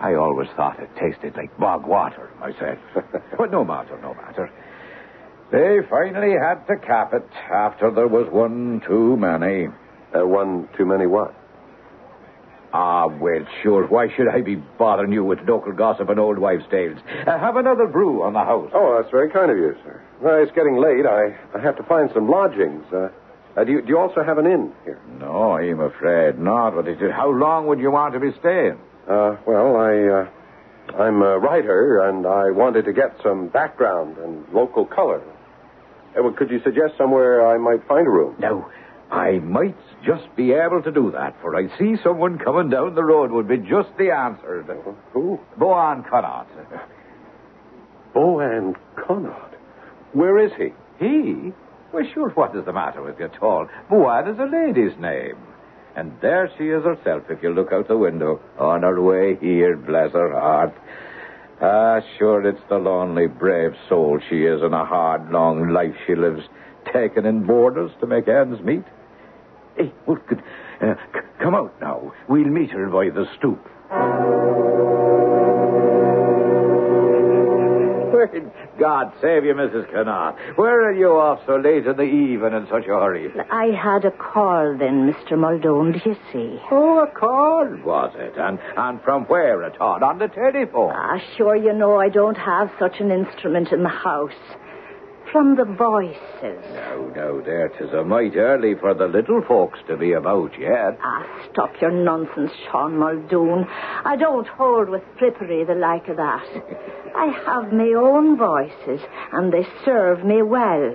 I 0.00 0.14
always 0.14 0.48
thought 0.56 0.80
it 0.80 0.90
tasted 0.96 1.36
like 1.36 1.56
bog 1.58 1.86
water 1.86 2.28
myself. 2.40 2.78
but 3.38 3.50
no 3.50 3.64
matter, 3.64 3.98
no 4.02 4.14
matter. 4.14 4.50
They 5.52 5.78
finally 5.88 6.32
had 6.32 6.66
to 6.66 6.76
cap 6.76 7.12
it 7.14 7.28
after 7.50 7.90
there 7.90 8.08
was 8.08 8.26
one 8.30 8.82
too 8.86 9.16
many. 9.16 9.68
Uh, 10.14 10.26
one 10.26 10.68
too 10.76 10.84
many 10.84 11.06
what? 11.06 11.34
Ah, 12.74 13.06
well, 13.06 13.46
sure. 13.62 13.86
Why 13.86 14.08
should 14.14 14.28
I 14.28 14.40
be 14.40 14.56
bothering 14.56 15.12
you 15.12 15.24
with 15.24 15.40
local 15.46 15.72
gossip 15.72 16.08
and 16.08 16.18
old 16.18 16.38
wives' 16.38 16.64
tales? 16.70 16.98
Uh, 17.26 17.38
have 17.38 17.56
another 17.56 17.86
brew 17.86 18.22
on 18.22 18.32
the 18.32 18.40
house. 18.40 18.70
Oh, 18.74 18.98
that's 18.98 19.10
very 19.10 19.30
kind 19.30 19.50
of 19.50 19.58
you, 19.58 19.76
sir. 19.84 20.00
Well, 20.22 20.40
it's 20.40 20.52
getting 20.52 20.76
late. 20.76 21.04
I, 21.04 21.36
I 21.52 21.60
have 21.60 21.76
to 21.78 21.82
find 21.82 22.08
some 22.14 22.28
lodgings. 22.30 22.84
Uh, 22.92 23.08
uh, 23.56 23.64
do, 23.64 23.72
you, 23.72 23.82
do 23.82 23.88
you 23.88 23.98
also 23.98 24.22
have 24.22 24.38
an 24.38 24.46
inn 24.46 24.72
here? 24.84 25.00
No, 25.18 25.52
I'm 25.58 25.80
afraid 25.80 26.38
not. 26.38 26.76
But 26.76 26.86
it, 26.86 26.98
how 27.10 27.30
long 27.30 27.66
would 27.66 27.80
you 27.80 27.90
want 27.90 28.14
to 28.14 28.20
be 28.20 28.30
staying? 28.38 28.78
Uh, 29.08 29.36
well, 29.44 29.76
I, 29.76 30.94
uh, 30.94 31.00
I'm 31.02 31.22
a 31.22 31.38
writer, 31.38 32.08
and 32.08 32.24
I 32.24 32.52
wanted 32.52 32.84
to 32.84 32.92
get 32.92 33.16
some 33.22 33.48
background 33.48 34.16
and 34.18 34.48
local 34.52 34.86
color. 34.86 35.20
Uh, 36.16 36.22
well, 36.22 36.32
could 36.32 36.50
you 36.50 36.60
suggest 36.62 36.94
somewhere 36.96 37.44
I 37.48 37.58
might 37.58 37.86
find 37.88 38.06
a 38.06 38.10
room? 38.10 38.36
No, 38.38 38.70
I 39.10 39.40
might 39.40 39.76
just 40.06 40.34
be 40.36 40.52
able 40.52 40.82
to 40.82 40.92
do 40.92 41.10
that, 41.10 41.34
for 41.42 41.56
I 41.56 41.66
see 41.78 41.96
someone 42.04 42.38
coming 42.38 42.70
down 42.70 42.94
the 42.94 43.04
road 43.04 43.32
would 43.32 43.48
be 43.48 43.58
just 43.58 43.88
the 43.98 44.12
answer. 44.12 44.62
Who? 45.12 45.40
Boan 45.58 46.04
Connaught. 46.08 46.48
Boan 48.14 48.76
Connaught. 48.96 49.51
Where 50.12 50.38
is 50.38 50.52
he? 50.58 50.72
He? 50.98 51.52
Well, 51.92 52.04
sure, 52.14 52.30
what 52.30 52.56
is 52.56 52.64
the 52.64 52.72
matter 52.72 53.02
with 53.02 53.18
you 53.18 53.26
at 53.26 53.42
all? 53.42 53.68
Boan 53.90 54.28
is 54.28 54.38
a 54.38 54.44
lady's 54.44 54.98
name. 54.98 55.36
And 55.94 56.12
there 56.22 56.50
she 56.56 56.68
is 56.68 56.84
herself, 56.84 57.24
if 57.28 57.42
you 57.42 57.50
look 57.50 57.72
out 57.72 57.88
the 57.88 57.98
window, 57.98 58.40
on 58.58 58.82
her 58.82 59.00
way 59.00 59.36
here, 59.40 59.76
bless 59.76 60.12
her 60.12 60.32
heart. 60.32 60.74
Ah, 61.60 62.00
sure, 62.18 62.46
it's 62.48 62.62
the 62.68 62.78
lonely, 62.78 63.26
brave 63.26 63.72
soul 63.88 64.18
she 64.28 64.44
is, 64.44 64.62
and 64.62 64.74
a 64.74 64.84
hard, 64.84 65.30
long 65.30 65.68
life 65.68 65.94
she 66.06 66.14
lives, 66.14 66.42
taken 66.92 67.26
in 67.26 67.46
boarders 67.46 67.90
to 68.00 68.06
make 68.06 68.26
ends 68.26 68.60
meet. 68.62 68.84
Hey, 69.76 69.92
well, 70.06 70.18
good. 70.26 70.42
Uh, 70.80 70.94
c- 71.14 71.20
come 71.40 71.54
out 71.54 71.78
now. 71.80 72.12
We'll 72.26 72.48
meet 72.48 72.70
her 72.70 72.88
by 72.88 73.10
the 73.10 73.26
stoop. 73.38 73.60
God 78.82 79.12
save 79.20 79.44
you, 79.44 79.54
Mrs. 79.54 79.88
Kennard. 79.92 80.34
Where 80.56 80.88
are 80.88 80.92
you 80.92 81.10
off 81.12 81.38
so 81.46 81.54
late 81.54 81.86
in 81.86 81.96
the 81.96 82.02
eve 82.02 82.42
and 82.42 82.52
in 82.52 82.66
such 82.66 82.82
a 82.86 82.98
hurry? 82.98 83.30
I 83.48 83.66
had 83.66 84.04
a 84.04 84.10
call 84.10 84.76
then, 84.76 85.08
Mr. 85.08 85.38
Muldoon, 85.38 85.92
do 85.92 86.00
you 86.04 86.16
see? 86.32 86.58
Oh, 86.68 86.98
a 86.98 87.06
call, 87.06 87.64
was 87.84 88.12
it? 88.16 88.34
And 88.36 88.58
and 88.76 89.00
from 89.02 89.26
where 89.26 89.62
at 89.62 89.80
all? 89.80 90.02
On 90.02 90.18
the 90.18 90.26
telephone? 90.26 90.90
Ah, 90.92 91.22
sure, 91.36 91.54
you 91.54 91.72
know 91.72 91.94
I 92.00 92.08
don't 92.08 92.36
have 92.36 92.72
such 92.80 92.98
an 92.98 93.12
instrument 93.12 93.70
in 93.70 93.84
the 93.84 93.88
house. 93.88 94.32
From 95.32 95.56
the 95.56 95.64
voices. 95.64 96.62
No, 96.74 97.10
no, 97.16 97.40
there, 97.40 97.70
'tis 97.70 97.92
a 97.94 98.04
mite 98.04 98.36
early 98.36 98.74
for 98.74 98.92
the 98.92 99.08
little 99.08 99.40
folks 99.40 99.78
to 99.88 99.96
be 99.96 100.12
about 100.12 100.58
yet. 100.58 100.98
Ah, 101.02 101.24
stop 101.50 101.80
your 101.80 101.90
nonsense, 101.90 102.52
Sean 102.70 102.98
Muldoon. 102.98 103.66
I 104.04 104.16
don't 104.16 104.46
hold 104.46 104.90
with 104.90 105.02
frippery 105.18 105.66
the 105.66 105.74
like 105.74 106.06
of 106.08 106.18
that. 106.18 106.44
I 107.16 107.26
have 107.46 107.72
my 107.72 107.92
own 107.94 108.36
voices, 108.36 109.00
and 109.32 109.50
they 109.50 109.66
serve 109.86 110.22
me 110.22 110.42
well. 110.42 110.94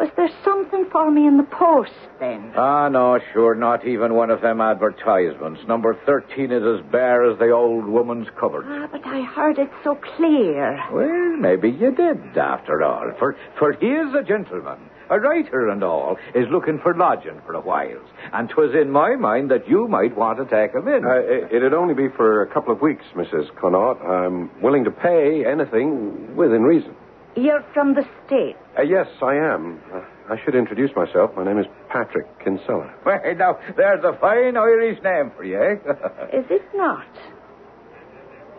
Was 0.00 0.08
there 0.16 0.30
something 0.42 0.86
for 0.90 1.10
me 1.10 1.26
in 1.26 1.36
the 1.36 1.42
post, 1.42 1.92
then? 2.20 2.52
Ah, 2.56 2.88
no, 2.88 3.18
sure, 3.34 3.54
not 3.54 3.86
even 3.86 4.14
one 4.14 4.30
of 4.30 4.40
them 4.40 4.58
advertisements. 4.62 5.60
Number 5.68 5.94
13 6.06 6.50
is 6.50 6.62
as 6.62 6.90
bare 6.90 7.30
as 7.30 7.38
the 7.38 7.50
old 7.50 7.84
woman's 7.86 8.26
cupboard. 8.40 8.64
Ah, 8.66 8.88
but 8.90 9.02
I 9.04 9.20
heard 9.20 9.58
it 9.58 9.68
so 9.84 9.96
clear. 10.16 10.82
Well, 10.90 11.36
maybe 11.36 11.68
you 11.68 11.90
did, 11.94 12.38
after 12.38 12.82
all. 12.82 13.12
For, 13.18 13.36
for 13.58 13.74
he 13.74 13.88
is 13.88 14.14
a 14.14 14.22
gentleman, 14.22 14.78
a 15.10 15.20
writer 15.20 15.68
and 15.68 15.84
all, 15.84 16.16
is 16.34 16.46
looking 16.50 16.78
for 16.82 16.94
lodging 16.96 17.38
for 17.44 17.52
a 17.52 17.60
while. 17.60 18.00
And 18.32 18.48
'twas 18.48 18.74
in 18.74 18.90
my 18.90 19.16
mind 19.16 19.50
that 19.50 19.68
you 19.68 19.86
might 19.86 20.16
want 20.16 20.38
to 20.38 20.44
take 20.46 20.72
him 20.74 20.88
in. 20.88 21.04
Uh, 21.04 21.10
it, 21.16 21.52
it'd 21.56 21.74
only 21.74 21.92
be 21.92 22.08
for 22.16 22.40
a 22.40 22.46
couple 22.46 22.72
of 22.72 22.80
weeks, 22.80 23.04
Mrs. 23.14 23.54
Connaught. 23.60 24.00
I'm 24.00 24.48
willing 24.62 24.84
to 24.84 24.90
pay 24.90 25.44
anything 25.44 26.36
within 26.36 26.62
reason. 26.62 26.94
You're 27.36 27.64
from 27.72 27.94
the 27.94 28.04
States. 28.26 28.58
Uh, 28.78 28.82
yes, 28.82 29.06
I 29.22 29.34
am. 29.36 29.80
Uh, 29.92 30.00
I 30.32 30.36
should 30.44 30.54
introduce 30.54 30.90
myself. 30.96 31.30
My 31.36 31.44
name 31.44 31.58
is 31.58 31.66
Patrick 31.88 32.26
Kinsella. 32.44 32.92
Well, 33.06 33.20
now, 33.36 33.58
there's 33.76 34.04
a 34.04 34.16
fine 34.20 34.56
Irish 34.56 35.02
name 35.02 35.32
for 35.36 35.44
you, 35.44 35.56
eh? 35.60 35.72
Is 36.36 36.44
it 36.50 36.62
not? 36.74 37.06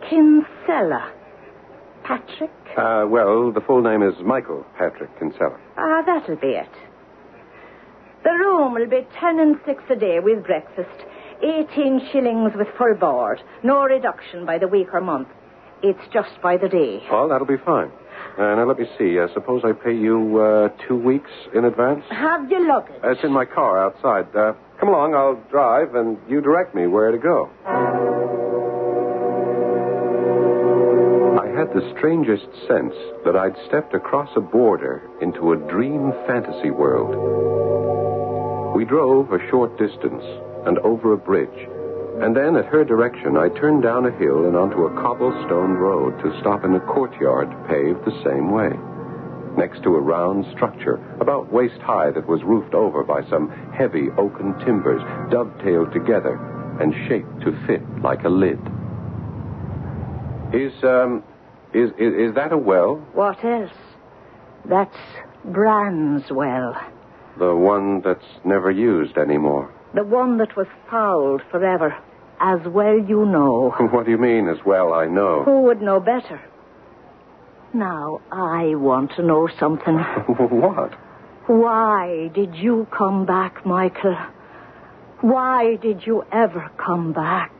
Kinsella. 0.08 1.12
Patrick? 2.04 2.50
Uh, 2.76 3.04
well, 3.08 3.52
the 3.52 3.60
full 3.60 3.82
name 3.82 4.02
is 4.02 4.14
Michael 4.24 4.66
Patrick 4.76 5.16
Kinsella. 5.18 5.58
Ah, 5.76 6.02
that'll 6.04 6.36
be 6.36 6.48
it. 6.48 6.68
The 8.24 8.30
room 8.30 8.74
will 8.74 8.88
be 8.88 9.06
ten 9.20 9.38
and 9.38 9.56
six 9.64 9.82
a 9.90 9.96
day 9.96 10.18
with 10.20 10.44
breakfast, 10.44 11.04
eighteen 11.42 12.00
shillings 12.12 12.52
with 12.56 12.68
full 12.76 12.94
board, 12.94 13.40
no 13.62 13.84
reduction 13.84 14.44
by 14.46 14.58
the 14.58 14.66
week 14.68 14.88
or 14.92 15.00
month. 15.00 15.28
It's 15.82 16.02
just 16.12 16.40
by 16.42 16.56
the 16.56 16.68
day. 16.68 17.02
Well, 17.10 17.28
that'll 17.28 17.46
be 17.46 17.56
fine. 17.64 17.90
Uh, 18.38 18.54
now, 18.56 18.64
let 18.66 18.78
me 18.78 18.86
see. 18.98 19.18
Uh, 19.18 19.28
suppose 19.34 19.62
I 19.64 19.72
pay 19.72 19.94
you 19.94 20.38
uh, 20.40 20.68
two 20.88 20.96
weeks 20.96 21.30
in 21.54 21.64
advance? 21.66 22.02
Have 22.10 22.50
your 22.50 22.66
luggage. 22.66 22.94
Uh, 23.04 23.10
it's 23.10 23.22
in 23.24 23.30
my 23.32 23.44
car 23.44 23.78
outside. 23.84 24.34
Uh, 24.34 24.54
come 24.80 24.88
along, 24.88 25.14
I'll 25.14 25.40
drive, 25.50 25.94
and 25.94 26.16
you 26.28 26.40
direct 26.40 26.74
me 26.74 26.86
where 26.86 27.10
to 27.10 27.18
go. 27.18 27.50
I 31.38 31.46
had 31.58 31.68
the 31.74 31.92
strangest 31.98 32.46
sense 32.66 32.94
that 33.24 33.36
I'd 33.36 33.54
stepped 33.68 33.94
across 33.94 34.30
a 34.36 34.40
border 34.40 35.02
into 35.20 35.52
a 35.52 35.56
dream 35.70 36.12
fantasy 36.26 36.70
world. 36.70 37.14
We 38.74 38.84
drove 38.86 39.32
a 39.32 39.38
short 39.50 39.76
distance 39.78 40.24
and 40.66 40.78
over 40.78 41.12
a 41.12 41.16
bridge, 41.18 41.68
and 42.20 42.36
then 42.36 42.56
at 42.56 42.66
her 42.66 42.84
direction 42.84 43.36
I 43.36 43.48
turned 43.48 43.82
down 43.82 44.06
a 44.06 44.18
hill 44.18 44.46
and 44.46 44.56
onto 44.56 44.84
a 44.84 44.94
cobblestone 45.00 45.72
road 45.72 46.18
to 46.22 46.38
stop 46.40 46.64
in 46.64 46.74
a 46.74 46.80
courtyard 46.80 47.48
paved 47.68 48.04
the 48.04 48.22
same 48.24 48.50
way. 48.50 48.70
Next 49.56 49.82
to 49.82 49.96
a 49.96 50.00
round 50.00 50.46
structure, 50.54 50.96
about 51.20 51.52
waist 51.52 51.80
high, 51.80 52.10
that 52.10 52.26
was 52.26 52.42
roofed 52.42 52.74
over 52.74 53.02
by 53.04 53.22
some 53.28 53.50
heavy 53.72 54.08
oaken 54.16 54.58
timbers, 54.64 55.02
dovetailed 55.30 55.92
together 55.92 56.36
and 56.80 56.94
shaped 57.08 57.40
to 57.42 57.52
fit 57.66 57.82
like 58.02 58.24
a 58.24 58.28
lid. 58.28 58.58
Is, 60.54 60.72
um, 60.84 61.22
is, 61.74 61.90
is, 61.98 62.30
is 62.30 62.34
that 62.34 62.52
a 62.52 62.58
well? 62.58 62.96
What 63.14 63.44
else? 63.44 63.72
That's 64.64 64.96
Bran's 65.44 66.30
well. 66.30 66.74
The 67.38 67.54
one 67.54 68.00
that's 68.02 68.24
never 68.44 68.70
used 68.70 69.16
anymore. 69.16 69.72
The 69.94 70.04
one 70.04 70.38
that 70.38 70.56
was 70.56 70.66
fouled 70.90 71.42
forever. 71.50 71.96
As 72.40 72.60
well 72.66 72.98
you 72.98 73.24
know. 73.24 73.72
What 73.78 74.06
do 74.06 74.10
you 74.10 74.18
mean, 74.18 74.48
as 74.48 74.58
well 74.66 74.92
I 74.92 75.06
know? 75.06 75.44
Who 75.44 75.62
would 75.62 75.80
know 75.80 76.00
better? 76.00 76.40
Now, 77.72 78.20
I 78.32 78.74
want 78.74 79.12
to 79.16 79.22
know 79.22 79.48
something. 79.60 79.96
what? 80.26 80.92
Why 81.46 82.30
did 82.34 82.54
you 82.56 82.86
come 82.96 83.26
back, 83.26 83.64
Michael? 83.64 84.16
Why 85.20 85.76
did 85.76 86.06
you 86.06 86.24
ever 86.32 86.70
come 86.76 87.12
back? 87.12 87.52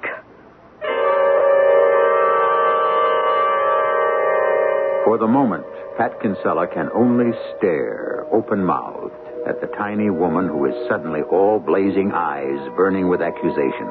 For 5.05 5.19
the 5.19 5.27
moment, 5.27 5.65
Pat 5.97 6.21
Kinsella 6.21 6.67
can 6.67 6.89
only 6.95 7.33
stare, 7.57 8.27
open 8.33 8.65
mouthed, 8.65 9.13
at 9.47 9.61
the 9.61 9.67
tiny 9.79 10.11
woman 10.11 10.49
who 10.49 10.67
is 10.67 10.89
suddenly 10.89 11.23
all 11.31 11.59
blazing 11.59 12.13
eyes, 12.13 12.61
burning 12.77 13.09
with 13.09 13.21
accusation. 13.21 13.89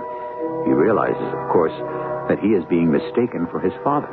He 0.65 0.71
realizes, 0.71 1.33
of 1.33 1.49
course, 1.51 1.75
that 2.29 2.39
he 2.39 2.49
is 2.49 2.63
being 2.69 2.91
mistaken 2.91 3.47
for 3.51 3.59
his 3.59 3.73
father. 3.83 4.09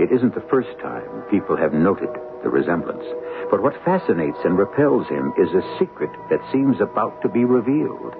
It 0.00 0.10
isn't 0.10 0.34
the 0.34 0.48
first 0.50 0.72
time 0.80 1.06
people 1.30 1.56
have 1.56 1.72
noted 1.72 2.08
the 2.42 2.48
resemblance. 2.48 3.04
But 3.50 3.62
what 3.62 3.84
fascinates 3.84 4.38
and 4.44 4.56
repels 4.56 5.06
him 5.08 5.32
is 5.38 5.52
a 5.52 5.78
secret 5.78 6.10
that 6.30 6.40
seems 6.50 6.80
about 6.80 7.20
to 7.22 7.28
be 7.28 7.44
revealed. 7.44 8.14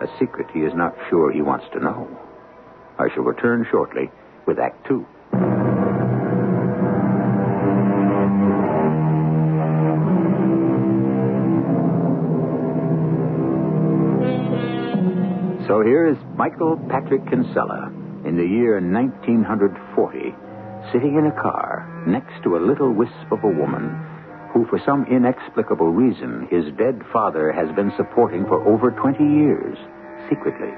A 0.00 0.08
secret 0.18 0.48
he 0.52 0.60
is 0.60 0.72
not 0.74 0.96
sure 1.10 1.30
he 1.30 1.42
wants 1.42 1.66
to 1.72 1.80
know. 1.80 2.08
I 2.98 3.08
shall 3.14 3.24
return 3.24 3.66
shortly 3.70 4.10
with 4.46 4.58
Act 4.58 4.86
Two. 4.86 5.06
Here 15.84 16.06
is 16.06 16.16
Michael 16.36 16.76
Patrick 16.88 17.28
Kinsella 17.28 17.90
in 18.24 18.36
the 18.36 18.46
year 18.46 18.78
1940, 18.80 20.32
sitting 20.92 21.18
in 21.18 21.26
a 21.26 21.42
car 21.42 22.04
next 22.06 22.40
to 22.44 22.56
a 22.56 22.62
little 22.62 22.92
wisp 22.92 23.32
of 23.32 23.42
a 23.42 23.48
woman 23.48 23.90
who, 24.54 24.64
for 24.66 24.78
some 24.86 25.04
inexplicable 25.10 25.90
reason, 25.90 26.46
his 26.50 26.66
dead 26.78 27.02
father 27.12 27.50
has 27.50 27.74
been 27.74 27.92
supporting 27.96 28.44
for 28.44 28.62
over 28.64 28.92
20 28.92 29.24
years, 29.24 29.76
secretly. 30.30 30.70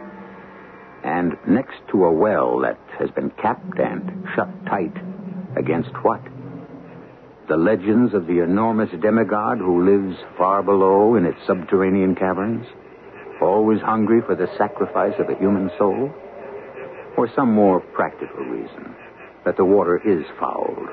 And 1.05 1.37
next 1.47 1.77
to 1.93 2.07
a 2.07 2.13
well 2.13 2.59
that 2.61 2.81
has 2.99 3.11
been 3.11 3.31
capped 3.43 3.79
and 3.79 4.27
shut 4.35 4.49
tight, 4.65 4.97
against 5.55 5.93
what? 6.03 6.23
The 7.47 7.59
legends 7.59 8.15
of 8.15 8.27
the 8.27 8.43
enormous 8.43 8.91
demigod 9.03 9.59
who 9.59 9.85
lives 9.85 10.17
far 10.39 10.63
below 10.63 11.17
in 11.17 11.27
its 11.27 11.39
subterranean 11.47 12.15
caverns? 12.15 12.67
Always 13.41 13.81
hungry 13.81 14.21
for 14.25 14.35
the 14.35 14.49
sacrifice 14.57 15.15
of 15.19 15.29
a 15.29 15.35
human 15.37 15.71
soul? 15.79 16.13
Or 17.17 17.29
some 17.35 17.53
more 17.53 17.81
practical 17.81 18.45
reason 18.45 18.95
that 19.45 19.57
the 19.57 19.65
water 19.65 19.99
is 19.99 20.25
fouled? 20.39 20.89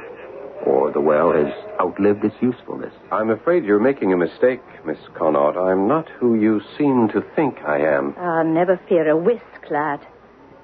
Or 0.66 0.92
the 0.92 1.02
well 1.02 1.32
has 1.34 1.52
outlived 1.80 2.24
its 2.24 2.36
usefulness? 2.40 2.94
I'm 3.12 3.32
afraid 3.32 3.64
you're 3.64 3.80
making 3.80 4.14
a 4.14 4.18
mistake, 4.18 4.62
Miss 4.86 5.00
Connaught. 5.18 5.58
I'm 5.58 5.88
not 5.88 6.08
who 6.20 6.36
you 6.36 6.62
seem 6.78 7.08
to 7.14 7.24
think 7.36 7.58
I 7.66 7.80
am. 7.80 8.14
Ah, 8.18 8.44
never 8.44 8.80
fear 8.88 9.10
a 9.10 9.18
whisk, 9.18 9.72
lad. 9.72 10.06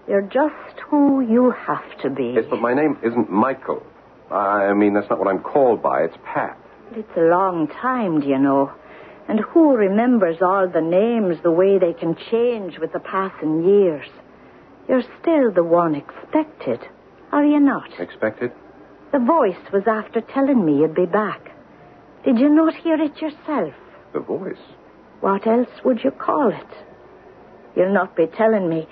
You're 0.08 0.22
just 0.22 0.80
who 0.90 1.22
you 1.22 1.52
have 1.52 1.98
to 2.02 2.10
be. 2.10 2.34
Yes, 2.36 2.46
but 2.50 2.62
my 2.62 2.74
name 2.74 2.98
isn't 3.04 3.32
Michael. 3.32 3.84
I 4.32 4.74
mean, 4.74 4.94
that's 4.94 5.10
not 5.10 5.20
what 5.20 5.28
I'm 5.28 5.40
called 5.42 5.82
by. 5.82 6.02
It's 6.04 6.18
Pat. 6.24 6.58
It's 6.92 7.18
a 7.18 7.22
long 7.22 7.68
time, 7.68 8.22
do 8.22 8.28
you 8.28 8.38
know? 8.38 8.72
And 9.28 9.40
who 9.40 9.76
remembers 9.76 10.38
all 10.42 10.68
the 10.68 10.82
names 10.82 11.38
the 11.44 11.52
way 11.52 11.78
they 11.78 11.94
can 11.94 12.16
change 12.32 12.80
with 12.80 12.94
the 12.94 13.00
passing 13.00 13.64
years? 13.64 14.08
You're 14.88 15.04
still 15.22 15.52
the 15.52 15.64
one 15.64 15.96
expected, 15.96 16.80
are 17.32 17.44
you 17.44 17.60
not? 17.60 18.00
Expected? 18.00 18.52
The 19.12 19.20
voice 19.20 19.72
was 19.74 19.84
after 19.86 20.22
telling 20.22 20.66
me 20.66 20.80
you'd 20.80 20.96
be 20.96 21.06
back. 21.06 21.52
Did 22.24 22.40
you 22.40 22.50
not 22.50 22.74
hear 22.76 23.02
it 23.02 23.22
yourself? 23.22 23.74
The 24.14 24.20
voice? 24.20 24.58
What 25.20 25.46
else 25.46 25.70
would 25.84 26.04
you 26.04 26.12
call 26.12 26.50
it? 26.50 26.86
You'll 27.76 27.94
not 27.94 28.16
be 28.16 28.28
telling 28.28 28.70
me 28.70 28.88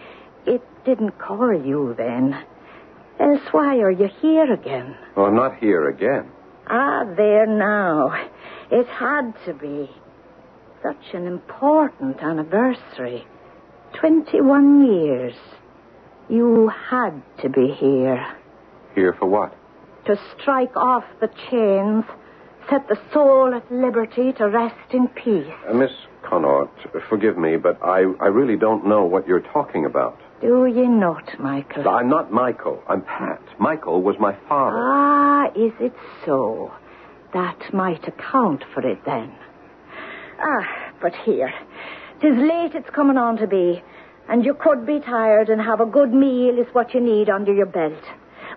it 0.46 0.62
didn't 0.86 1.18
call 1.18 1.54
you 1.54 1.96
then. 1.98 2.44
Else 3.20 3.42
why 3.51 3.77
are 3.77 3.92
you 3.92 4.10
here 4.22 4.51
again? 4.51 4.96
Well, 5.15 5.27
I'm 5.27 5.36
not 5.36 5.58
here 5.58 5.89
again. 5.89 6.30
Ah, 6.68 7.04
there 7.15 7.46
now. 7.46 8.13
It 8.70 8.88
had 8.88 9.34
to 9.46 9.54
be. 9.54 9.89
Such 10.86 11.15
an 11.15 11.25
important 11.25 12.22
anniversary. 12.22 13.25
Twenty-one 14.00 14.86
years. 14.86 15.34
You 16.30 16.72
had 16.89 17.24
to 17.42 17.50
be 17.50 17.74
here. 17.80 18.24
Here 18.94 19.13
for 19.18 19.25
what? 19.27 19.56
To 20.06 20.15
strike 20.38 20.77
off 20.77 21.04
the 21.22 21.30
chains, 21.50 22.04
set 22.70 22.88
the 22.88 23.00
soul 23.12 23.56
at 23.56 23.72
liberty 23.72 24.32
to 24.34 24.48
rest 24.48 24.94
in 24.94 25.08
peace. 25.08 25.51
Uh, 25.68 25.74
Miss 25.74 25.89
Connaught, 26.24 26.70
forgive 27.10 27.36
me, 27.36 27.58
but 27.58 27.82
I, 27.82 28.01
I 28.20 28.27
really 28.27 28.56
don't 28.56 28.86
know 28.86 29.06
what 29.06 29.27
you're 29.27 29.39
talking 29.39 29.86
about. 29.86 30.20
Do 30.42 30.68
you 30.68 30.88
not, 30.88 31.39
Michael? 31.39 31.89
I'm 31.89 32.10
not 32.10 32.32
Michael. 32.32 32.84
I'm 32.88 33.01
Pat. 33.01 33.42
Michael 33.60 34.04
was 34.04 34.18
my 34.20 34.36
father. 34.48 34.77
Ah, 34.77 35.48
is 35.56 35.74
it 35.80 35.96
so? 36.27 36.72
That 37.34 37.74
might 37.74 38.08
account 38.08 38.63
for 38.72 38.86
it 38.86 39.04
then. 39.04 39.34
Ah, 40.39 40.94
but 41.01 41.13
here. 41.25 41.54
Tis 42.22 42.38
late 42.38 42.75
it's 42.75 42.89
coming 42.89 43.18
on 43.18 43.38
to 43.38 43.48
be, 43.48 43.84
and 44.30 44.44
you 44.46 44.54
could 44.54 44.86
be 44.86 45.00
tired 45.00 45.50
and 45.50 45.62
have 45.62 45.82
a 45.82 45.86
good 45.86 46.13
meal 46.13 46.58
is 46.58 46.68
what 46.74 46.94
you 46.94 47.00
need 47.00 47.30
under 47.30 47.54
your 47.54 47.65
belt. 47.65 48.04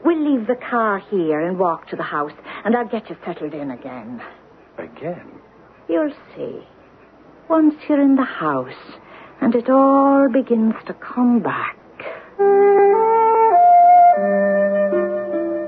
We'll 0.05 0.23
leave 0.23 0.47
the 0.47 0.55
car 0.55 0.99
here 1.11 1.41
and 1.41 1.59
walk 1.59 1.89
to 1.89 1.97
the 1.97 2.03
house, 2.03 2.33
and 2.65 2.77
I'll 2.77 2.89
get 2.89 3.11
you 3.11 3.17
settled 3.25 3.55
in 3.55 3.71
again. 3.71 4.23
Again? 4.79 5.41
You'll 5.89 6.15
see. 6.37 6.67
Once 7.49 7.75
you're 7.89 8.01
in 8.01 8.17
the 8.17 8.25
house, 8.25 8.99
and 9.41 9.55
it 9.55 9.69
all 9.69 10.29
begins 10.33 10.75
to 10.87 10.95
come 10.95 11.41
back. 11.41 11.77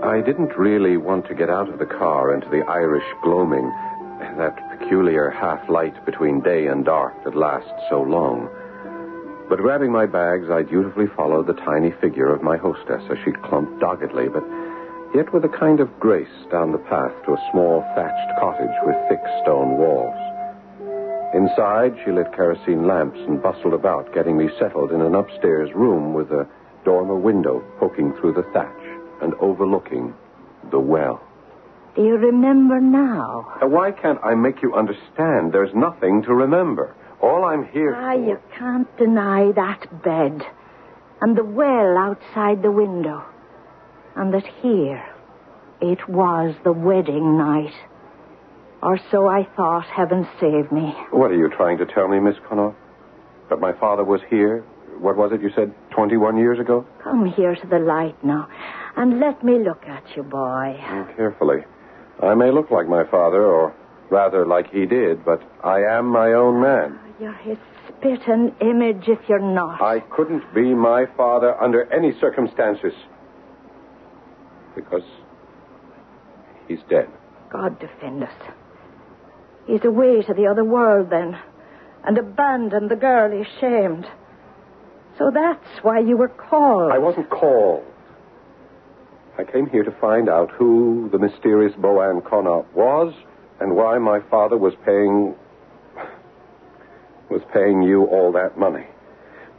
I 0.02 0.20
didn't 0.24 0.56
really 0.56 0.96
want 0.96 1.26
to 1.28 1.34
get 1.34 1.48
out 1.50 1.68
of 1.68 1.78
the 1.78 1.86
car 1.86 2.34
into 2.34 2.48
the 2.48 2.64
Irish 2.68 3.04
gloaming, 3.22 3.72
that 4.38 4.78
peculiar 4.78 5.30
half 5.30 5.68
light 5.68 6.04
between 6.04 6.40
day 6.40 6.66
and 6.66 6.84
dark 6.84 7.24
that 7.24 7.36
lasts 7.36 7.82
so 7.88 8.02
long. 8.02 8.48
But 9.48 9.58
grabbing 9.58 9.90
my 9.90 10.06
bags, 10.06 10.48
I 10.50 10.62
dutifully 10.62 11.08
followed 11.16 11.46
the 11.46 11.54
tiny 11.54 11.90
figure 12.00 12.32
of 12.32 12.42
my 12.42 12.56
hostess 12.56 13.02
as 13.10 13.18
she 13.24 13.32
clumped 13.32 13.80
doggedly, 13.80 14.28
but 14.28 14.44
yet 15.14 15.32
with 15.32 15.44
a 15.44 15.48
kind 15.48 15.80
of 15.80 15.98
grace 15.98 16.28
down 16.50 16.72
the 16.72 16.78
path 16.78 17.12
to 17.26 17.32
a 17.32 17.48
small 17.50 17.82
thatched 17.94 18.38
cottage 18.38 18.76
with 18.84 18.96
thick 19.08 19.22
stone 19.42 19.76
walls. 19.76 20.14
Inside, 21.34 21.96
she 22.04 22.12
lit 22.12 22.32
kerosene 22.32 22.86
lamps 22.86 23.18
and 23.20 23.42
bustled 23.42 23.74
about, 23.74 24.12
getting 24.12 24.36
me 24.36 24.50
settled 24.58 24.92
in 24.92 25.00
an 25.00 25.14
upstairs 25.14 25.70
room 25.74 26.14
with 26.14 26.30
a 26.30 26.48
dormer 26.84 27.16
window 27.16 27.62
poking 27.78 28.12
through 28.14 28.34
the 28.34 28.46
thatch 28.52 28.82
and 29.22 29.34
overlooking 29.34 30.14
the 30.70 30.80
well. 30.80 31.20
Do 31.96 32.02
you 32.04 32.16
remember 32.16 32.80
now? 32.80 33.52
Now, 33.60 33.68
why 33.68 33.90
can't 33.90 34.18
I 34.24 34.34
make 34.34 34.62
you 34.62 34.74
understand? 34.74 35.52
There's 35.52 35.74
nothing 35.74 36.22
to 36.22 36.34
remember. 36.34 36.94
All 37.20 37.44
I'm 37.44 37.66
here 37.68 37.94
Ah, 37.94 38.12
for... 38.14 38.24
you 38.24 38.38
can't 38.56 38.96
deny 38.96 39.52
that 39.52 40.02
bed 40.02 40.42
and 41.20 41.36
the 41.36 41.44
well 41.44 41.98
outside 41.98 42.62
the 42.62 42.70
window. 42.70 43.22
And 44.16 44.32
that 44.34 44.46
here 44.62 45.02
it 45.80 46.08
was 46.08 46.54
the 46.64 46.72
wedding 46.72 47.36
night. 47.36 47.74
Or 48.82 48.98
so 49.10 49.26
I 49.28 49.44
thought, 49.56 49.84
heaven 49.86 50.26
save 50.40 50.72
me. 50.72 50.94
What 51.10 51.30
are 51.30 51.36
you 51.36 51.50
trying 51.50 51.76
to 51.78 51.86
tell 51.86 52.08
me, 52.08 52.18
Miss 52.20 52.36
Connaught? 52.48 52.74
That 53.50 53.60
my 53.60 53.72
father 53.72 54.04
was 54.04 54.20
here? 54.30 54.64
What 54.98 55.16
was 55.16 55.32
it 55.32 55.42
you 55.42 55.50
said, 55.54 55.74
21 55.90 56.36
years 56.38 56.58
ago? 56.58 56.86
Come 57.02 57.26
here 57.26 57.54
to 57.54 57.66
the 57.66 57.78
light 57.78 58.22
now, 58.24 58.48
and 58.96 59.18
let 59.20 59.42
me 59.42 59.58
look 59.58 59.84
at 59.86 60.02
you, 60.16 60.22
boy. 60.22 60.78
Oh, 60.88 61.08
carefully. 61.16 61.64
I 62.22 62.34
may 62.34 62.50
look 62.50 62.70
like 62.70 62.86
my 62.86 63.04
father, 63.04 63.44
or 63.44 63.74
rather 64.10 64.46
like 64.46 64.70
he 64.70 64.86
did, 64.86 65.24
but 65.24 65.42
I 65.64 65.80
am 65.82 66.06
my 66.06 66.32
own 66.32 66.60
man. 66.60 66.98
You're 67.20 67.32
his 67.32 67.58
spitting 67.88 68.54
image 68.60 69.04
if 69.08 69.18
you're 69.28 69.38
not. 69.38 69.80
I 69.80 70.00
couldn't 70.00 70.54
be 70.54 70.74
my 70.74 71.06
father 71.16 71.58
under 71.60 71.90
any 71.92 72.12
circumstances. 72.20 72.92
Because 74.74 75.02
he's 76.68 76.80
dead. 76.88 77.08
God 77.50 77.78
defend 77.78 78.22
us. 78.22 78.32
He's 79.66 79.84
away 79.84 80.22
to 80.22 80.34
the 80.34 80.46
other 80.46 80.64
world 80.64 81.10
then, 81.10 81.38
and 82.04 82.18
abandoned 82.18 82.90
the 82.90 82.96
girl 82.96 83.30
he 83.30 83.44
shamed. 83.60 84.06
So 85.18 85.30
that's 85.32 85.82
why 85.82 86.00
you 86.00 86.16
were 86.16 86.28
called. 86.28 86.92
I 86.92 86.98
wasn't 86.98 87.30
called. 87.30 87.84
I 89.38 89.44
came 89.44 89.68
here 89.68 89.84
to 89.84 89.92
find 89.92 90.28
out 90.28 90.50
who 90.50 91.08
the 91.12 91.18
mysterious 91.18 91.72
Boan 91.76 92.20
Connaught 92.22 92.66
was 92.74 93.14
and 93.60 93.76
why 93.76 93.98
my 93.98 94.20
father 94.30 94.56
was 94.56 94.74
paying 94.84 95.34
was 97.30 97.42
paying 97.54 97.82
you 97.82 98.06
all 98.06 98.32
that 98.32 98.58
money. 98.58 98.86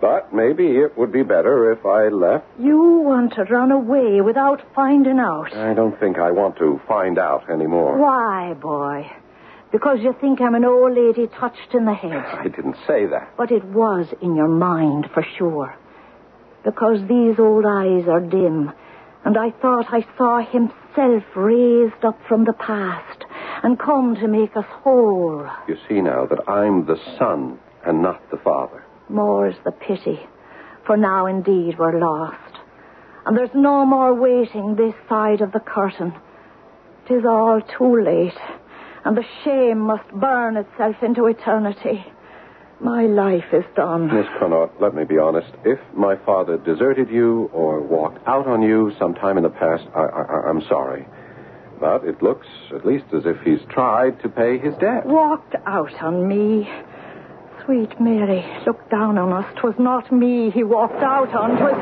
But 0.02 0.34
maybe 0.34 0.78
it 0.78 0.98
would 0.98 1.12
be 1.12 1.24
better 1.24 1.72
if 1.72 1.86
I 1.86 2.10
left. 2.10 2.46
You 2.60 3.02
want 3.06 3.34
to 3.36 3.44
run 3.44 3.72
away 3.72 4.20
without 4.20 4.62
finding 4.76 5.20
out. 5.20 5.54
I 5.56 5.74
don't 5.74 5.98
think 6.00 6.18
I 6.18 6.32
want 6.32 6.58
to 6.58 6.82
find 6.88 7.18
out 7.18 7.50
anymore. 7.50 7.98
Why, 7.98 8.54
boy? 8.56 9.10
Because 9.72 10.00
you 10.02 10.14
think 10.20 10.42
I'm 10.42 10.56
an 10.56 10.66
old 10.66 10.98
lady 10.98 11.28
touched 11.28 11.74
in 11.74 11.86
the 11.86 11.94
head. 11.94 12.12
I 12.12 12.48
didn't 12.50 12.76
say 12.86 13.06
that. 13.06 13.32
But 13.38 13.52
it 13.52 13.64
was 13.64 14.08
in 14.22 14.36
your 14.36 14.50
mind 14.50 15.08
for 15.14 15.26
sure. 15.38 15.78
Because 16.66 17.00
these 17.08 17.40
old 17.40 17.66
eyes 17.66 18.08
are 18.10 18.20
dim, 18.20 18.72
and 19.24 19.38
I 19.38 19.52
thought 19.62 19.86
I 19.90 20.06
saw 20.18 20.40
himself 20.40 21.24
raised 21.36 22.04
up 22.04 22.20
from 22.28 22.46
the 22.46 22.54
past 22.54 23.24
and 23.64 23.80
come 23.80 24.16
to 24.16 24.28
make 24.28 24.56
us 24.58 24.66
whole. 24.68 25.48
You 25.68 25.78
see 25.88 26.02
now 26.02 26.26
that 26.26 26.50
I'm 26.50 26.86
the 26.86 26.98
son 27.18 27.60
and 27.86 28.02
not 28.02 28.30
the 28.32 28.38
father. 28.38 28.84
More's 29.10 29.56
the 29.64 29.72
pity, 29.72 30.20
for 30.86 30.98
now 30.98 31.28
indeed 31.28 31.78
we're 31.78 32.00
lost. 32.00 32.38
And 33.26 33.38
there's 33.38 33.54
no 33.54 33.86
more 33.86 34.16
waiting 34.16 34.76
this 34.76 34.96
side 35.08 35.42
of 35.42 35.52
the 35.52 35.60
curtain. 35.60 36.14
Tis 37.08 37.24
all 37.26 37.62
too 37.78 38.02
late, 38.02 38.38
and 39.06 39.16
the 39.16 39.26
shame 39.44 39.80
must 39.80 40.10
burn 40.12 40.58
itself 40.58 40.96
into 41.04 41.28
eternity. 41.28 42.06
My 42.82 43.04
life 43.04 43.46
is 43.54 43.64
done. 43.76 44.08
Miss 44.08 44.26
Connaught, 44.40 44.82
let 44.82 44.96
me 44.96 45.04
be 45.04 45.20
honest. 45.20 45.52
If 45.64 45.80
my 45.94 46.16
father 46.26 46.58
deserted 46.58 47.10
you 47.10 47.50
or 47.54 47.80
walked 47.80 48.28
out 48.28 48.48
on 48.48 48.64
you 48.64 48.92
sometime 48.98 49.38
in 49.38 49.44
the 49.44 49.50
past, 49.52 49.84
I, 49.96 50.00
I, 50.02 50.50
I'm 50.50 50.62
sorry. 50.68 51.06
But 51.80 52.04
it 52.06 52.24
looks 52.24 52.48
at 52.76 52.84
least 52.86 53.06
as 53.14 53.24
if 53.26 53.38
he's 53.46 53.60
tried 53.70 54.20
to 54.24 54.30
pay 54.30 54.58
his 54.58 54.74
debt. 54.76 55.06
Walked 55.06 55.56
out 55.66 55.94
on 56.02 56.28
me. 56.28 56.68
Sweet 57.66 58.00
Mary, 58.02 58.44
look 58.66 58.90
down 58.90 59.20
on 59.20 59.32
us. 59.32 59.46
'Twas 59.58 59.76
not 59.78 60.12
me 60.12 60.50
he 60.50 60.64
walked 60.64 61.04
out 61.04 61.34
on. 61.36 61.58
'Twas. 61.58 61.78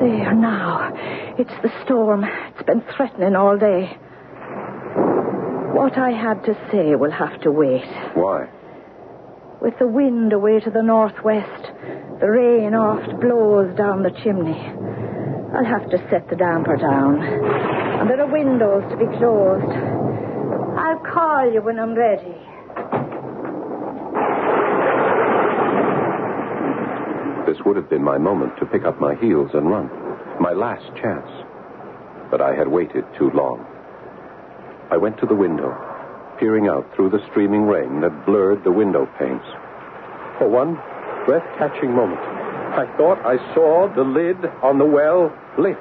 There 0.00 0.34
now. 0.34 0.92
It's 1.36 1.52
the 1.62 1.72
storm. 1.84 2.24
It's 2.24 2.62
been 2.62 2.82
threatening 2.96 3.34
all 3.34 3.58
day. 3.58 3.98
What 5.74 5.98
I 5.98 6.10
had 6.10 6.44
to 6.44 6.54
say 6.70 6.94
will 6.94 7.10
have 7.10 7.40
to 7.42 7.50
wait. 7.50 7.84
Why? 8.14 8.48
With 9.60 9.78
the 9.78 9.86
wind 9.86 10.32
away 10.32 10.60
to 10.60 10.70
the 10.70 10.82
northwest, 10.82 11.70
The 12.20 12.30
rain 12.30 12.74
oft 12.74 13.18
blows 13.18 13.74
down 13.76 14.02
the 14.02 14.10
chimney. 14.22 14.60
I'll 15.56 15.64
have 15.64 15.88
to 15.88 15.98
set 16.10 16.28
the 16.28 16.36
damper 16.36 16.76
down. 16.76 17.16
And 17.22 18.10
there 18.10 18.20
are 18.20 18.30
windows 18.30 18.84
to 18.90 18.96
be 18.96 19.06
closed. 19.16 19.72
I'll 20.76 21.00
call 21.00 21.50
you 21.50 21.62
when 21.62 21.78
I'm 21.78 21.94
ready. 21.94 22.36
This 27.48 27.56
would 27.64 27.76
have 27.76 27.88
been 27.88 28.04
my 28.04 28.18
moment 28.18 28.52
to 28.60 28.66
pick 28.66 28.84
up 28.84 29.00
my 29.00 29.14
heels 29.16 29.50
and 29.54 29.70
run. 29.70 29.88
My 30.40 30.52
last 30.52 30.84
chance. 31.00 31.28
But 32.30 32.42
I 32.42 32.54
had 32.54 32.68
waited 32.68 33.04
too 33.18 33.30
long. 33.30 33.64
I 34.90 34.98
went 34.98 35.18
to 35.20 35.26
the 35.26 35.34
window, 35.34 35.72
peering 36.40 36.68
out 36.68 36.88
through 36.96 37.10
the 37.10 37.20
streaming 37.30 37.68
rain 37.68 38.00
that 38.00 38.24
blurred 38.24 38.64
the 38.64 38.72
window 38.72 39.06
panes. 39.18 39.44
For 40.38 40.48
one 40.48 40.74
breath-catching 41.26 41.92
moment, 41.92 42.18
I 42.18 42.88
thought 42.96 43.20
I 43.20 43.36
saw 43.54 43.92
the 43.94 44.02
lid 44.02 44.40
on 44.62 44.78
the 44.78 44.86
well 44.86 45.30
lift, 45.58 45.78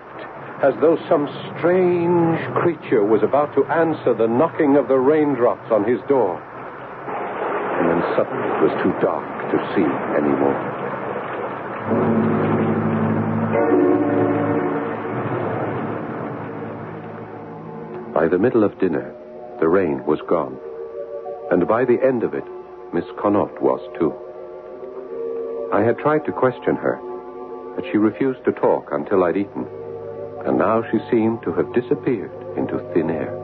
as 0.62 0.76
though 0.82 1.00
some 1.08 1.32
strange 1.56 2.39
creature 2.60 3.06
was 3.06 3.24
about 3.24 3.56
to 3.56 3.63
answer 3.72 4.13
the 4.13 4.28
knocking 4.28 4.76
of 4.76 4.89
the 4.89 5.00
raindrops 5.00 5.72
on 5.72 5.88
his 5.88 6.02
door. 6.10 6.36
And 6.36 7.88
then 7.88 8.02
suddenly 8.19 8.43
it 8.43 8.62
was 8.67 8.76
too 8.84 8.91
dark 9.00 9.24
to 9.56 9.58
see 9.72 9.88
anymore. 10.19 10.60
By 18.13 18.28
the 18.28 18.38
middle 18.38 18.65
of 18.65 18.78
dinner, 18.80 19.15
the 19.60 19.67
rain 19.67 20.06
was 20.06 20.19
gone. 20.28 20.58
And 21.52 21.67
by 21.67 21.86
the 21.86 22.02
end 22.04 22.24
of 22.24 22.34
it, 22.34 22.43
Miss 22.93 23.06
Connaught 23.17 23.62
was 23.62 23.82
too. 23.98 24.13
I 25.74 25.82
had 25.84 25.98
tried 26.00 26.26
to 26.26 26.32
question 26.32 26.76
her, 26.76 27.00
but 27.76 27.86
she 27.91 27.98
refused 27.98 28.43
to 28.45 28.52
talk 28.52 28.89
until 28.91 29.24
I'd 29.24 29.38
eaten. 29.38 29.67
And 30.45 30.58
now 30.58 30.84
she 30.89 30.98
seemed 31.12 31.43
to 31.43 31.54
have 31.54 31.74
disappeared 31.74 32.32
into 32.58 32.80
thin 32.93 33.10
air. 33.10 33.36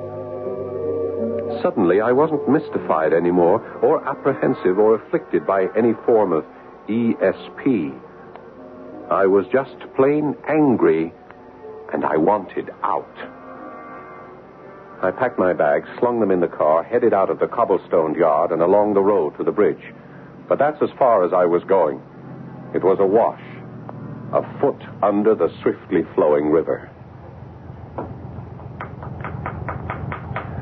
Suddenly, 1.61 2.01
I 2.01 2.11
wasn't 2.11 2.49
mystified 2.49 3.13
anymore, 3.13 3.61
or 3.81 4.03
apprehensive, 4.07 4.79
or 4.79 4.95
afflicted 4.95 5.45
by 5.45 5.67
any 5.75 5.93
form 6.05 6.31
of 6.31 6.45
ESP. 6.87 7.99
I 9.09 9.25
was 9.27 9.45
just 9.51 9.75
plain 9.95 10.35
angry, 10.47 11.13
and 11.93 12.03
I 12.03 12.17
wanted 12.17 12.71
out. 12.83 13.44
I 15.01 15.11
packed 15.11 15.37
my 15.37 15.53
bags, 15.53 15.87
slung 15.99 16.19
them 16.19 16.31
in 16.31 16.39
the 16.39 16.47
car, 16.47 16.83
headed 16.83 17.13
out 17.13 17.29
of 17.29 17.39
the 17.39 17.47
cobblestoned 17.47 18.15
yard 18.15 18.51
and 18.51 18.61
along 18.61 18.93
the 18.93 19.01
road 19.01 19.37
to 19.37 19.43
the 19.43 19.51
bridge. 19.51 19.93
But 20.47 20.59
that's 20.59 20.81
as 20.81 20.89
far 20.97 21.23
as 21.25 21.33
I 21.33 21.45
was 21.45 21.63
going. 21.63 22.01
It 22.73 22.83
was 22.83 22.97
a 22.99 23.05
wash, 23.05 23.41
a 24.33 24.41
foot 24.59 24.81
under 25.03 25.35
the 25.35 25.49
swiftly 25.61 26.03
flowing 26.15 26.49
river. 26.51 26.89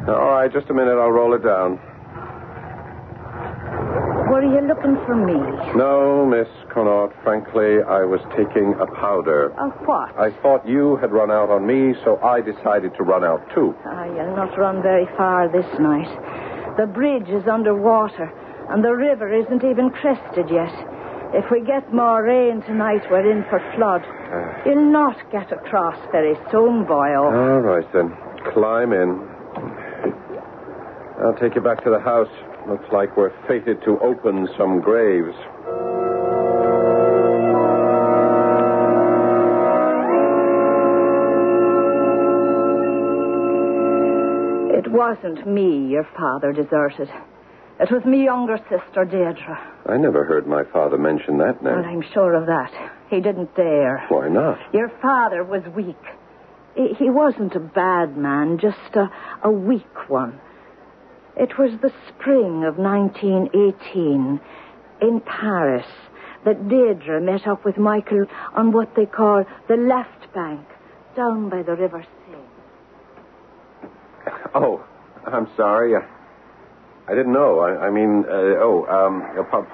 All 0.08 0.32
right, 0.32 0.52
just 0.52 0.70
a 0.70 0.74
minute. 0.74 0.98
I'll 1.00 1.12
roll 1.12 1.34
it 1.34 1.44
down. 1.44 1.80
Were 4.30 4.44
you 4.44 4.68
looking 4.68 4.98
for 5.06 5.16
me? 5.16 5.34
No, 5.78 6.26
Miss 6.26 6.48
Connaught. 6.74 7.14
Frankly, 7.24 7.82
I 7.86 8.04
was 8.04 8.20
taking 8.36 8.74
a 8.82 8.88
powder. 8.88 9.54
Of 9.60 9.72
what? 9.86 10.18
I 10.18 10.32
thought 10.42 10.68
you 10.68 10.98
had 10.98 11.12
run 11.12 11.30
out 11.30 11.50
on 11.50 11.66
me, 11.68 11.94
so 12.04 12.18
I 12.22 12.42
decided 12.42 12.96
to 12.96 13.04
run 13.04 13.24
out 13.24 13.42
too. 13.54 13.76
Ah, 13.86 14.06
you'll 14.06 14.36
not 14.36 14.58
run 14.58 14.82
very 14.82 15.06
far 15.16 15.48
this 15.48 15.70
night. 15.80 16.10
The 16.78 16.88
bridge 16.88 17.30
is 17.30 17.48
under 17.48 17.76
water, 17.76 18.32
and 18.70 18.84
the 18.84 18.96
river 18.96 19.32
isn't 19.32 19.64
even 19.64 19.92
crested 19.92 20.50
yet. 20.50 20.74
If 21.34 21.50
we 21.52 21.62
get 21.62 21.94
more 21.94 22.24
rain 22.24 22.62
tonight, 22.62 23.02
we're 23.10 23.30
in 23.30 23.44
for 23.50 23.60
flood. 23.76 24.02
You'll 24.66 24.92
not 24.92 25.18
get 25.32 25.52
across 25.52 25.98
very 26.12 26.36
soon, 26.52 26.86
boyo. 26.86 27.30
All 27.30 27.62
right, 27.62 27.86
then. 27.94 28.16
Climb 28.54 28.94
in. 28.94 29.30
I'll 31.24 31.38
take 31.40 31.56
you 31.56 31.62
back 31.62 31.84
to 31.84 31.90
the 31.90 32.00
house. 32.00 32.30
Looks 32.68 32.86
like 32.92 33.16
we're 33.16 33.34
fated 33.48 33.82
to 33.84 34.00
open 34.00 34.48
some 34.58 34.82
graves. 34.82 35.36
Wasn't 44.94 45.46
me 45.48 45.88
your 45.88 46.08
father 46.16 46.54
deserted. 46.54 47.10
It 47.80 47.92
was 47.92 48.06
me 48.06 48.24
younger 48.24 48.58
sister, 48.70 49.04
Deirdre. 49.04 49.60
I 49.88 49.98
never 49.98 50.24
heard 50.24 50.48
my 50.48 50.64
father 50.64 50.98
mention 50.98 51.40
that 51.40 51.62
Well, 51.62 51.82
name. 51.82 51.86
I'm 51.86 52.12
sure 52.14 52.36
of 52.36 52.46
that. 52.46 52.72
He 53.10 53.20
didn't 53.20 53.56
dare. 53.56 54.06
Why 54.10 54.30
not? 54.30 54.60
Your 54.74 54.90
father 55.02 55.44
was 55.44 55.64
weak. 55.76 55.98
He 56.76 56.94
he 56.98 57.10
wasn't 57.10 57.56
a 57.56 57.60
bad 57.60 58.16
man, 58.18 58.58
just 58.60 58.96
a, 58.96 59.10
a 59.44 59.52
weak 59.52 60.10
one. 60.10 60.40
It 61.36 61.58
was 61.58 61.72
the 61.82 61.92
spring 62.10 62.64
of 62.64 62.78
1918 62.78 64.40
in 65.02 65.22
Paris 65.22 65.86
that 66.46 66.68
Deirdre 66.68 67.22
met 67.22 67.48
up 67.48 67.66
with 67.66 67.78
Michael 67.78 68.26
on 68.56 68.72
what 68.72 68.96
they 68.96 69.06
call 69.06 69.44
the 69.68 69.76
left 69.78 70.32
bank, 70.34 70.62
down 71.16 71.50
by 71.50 71.64
the 71.64 71.76
River. 71.76 72.06
Oh, 74.56 74.84
I'm 75.26 75.48
sorry. 75.58 75.96
I, 75.96 76.02
I 77.12 77.16
didn't 77.16 77.34
know. 77.34 77.60
I, 77.60 77.88
I 77.88 77.90
mean, 77.90 78.24
uh, 78.28 78.32
oh, 78.64 78.86
um, 78.86 79.22
uh, 79.38 79.44
pa- 79.44 79.66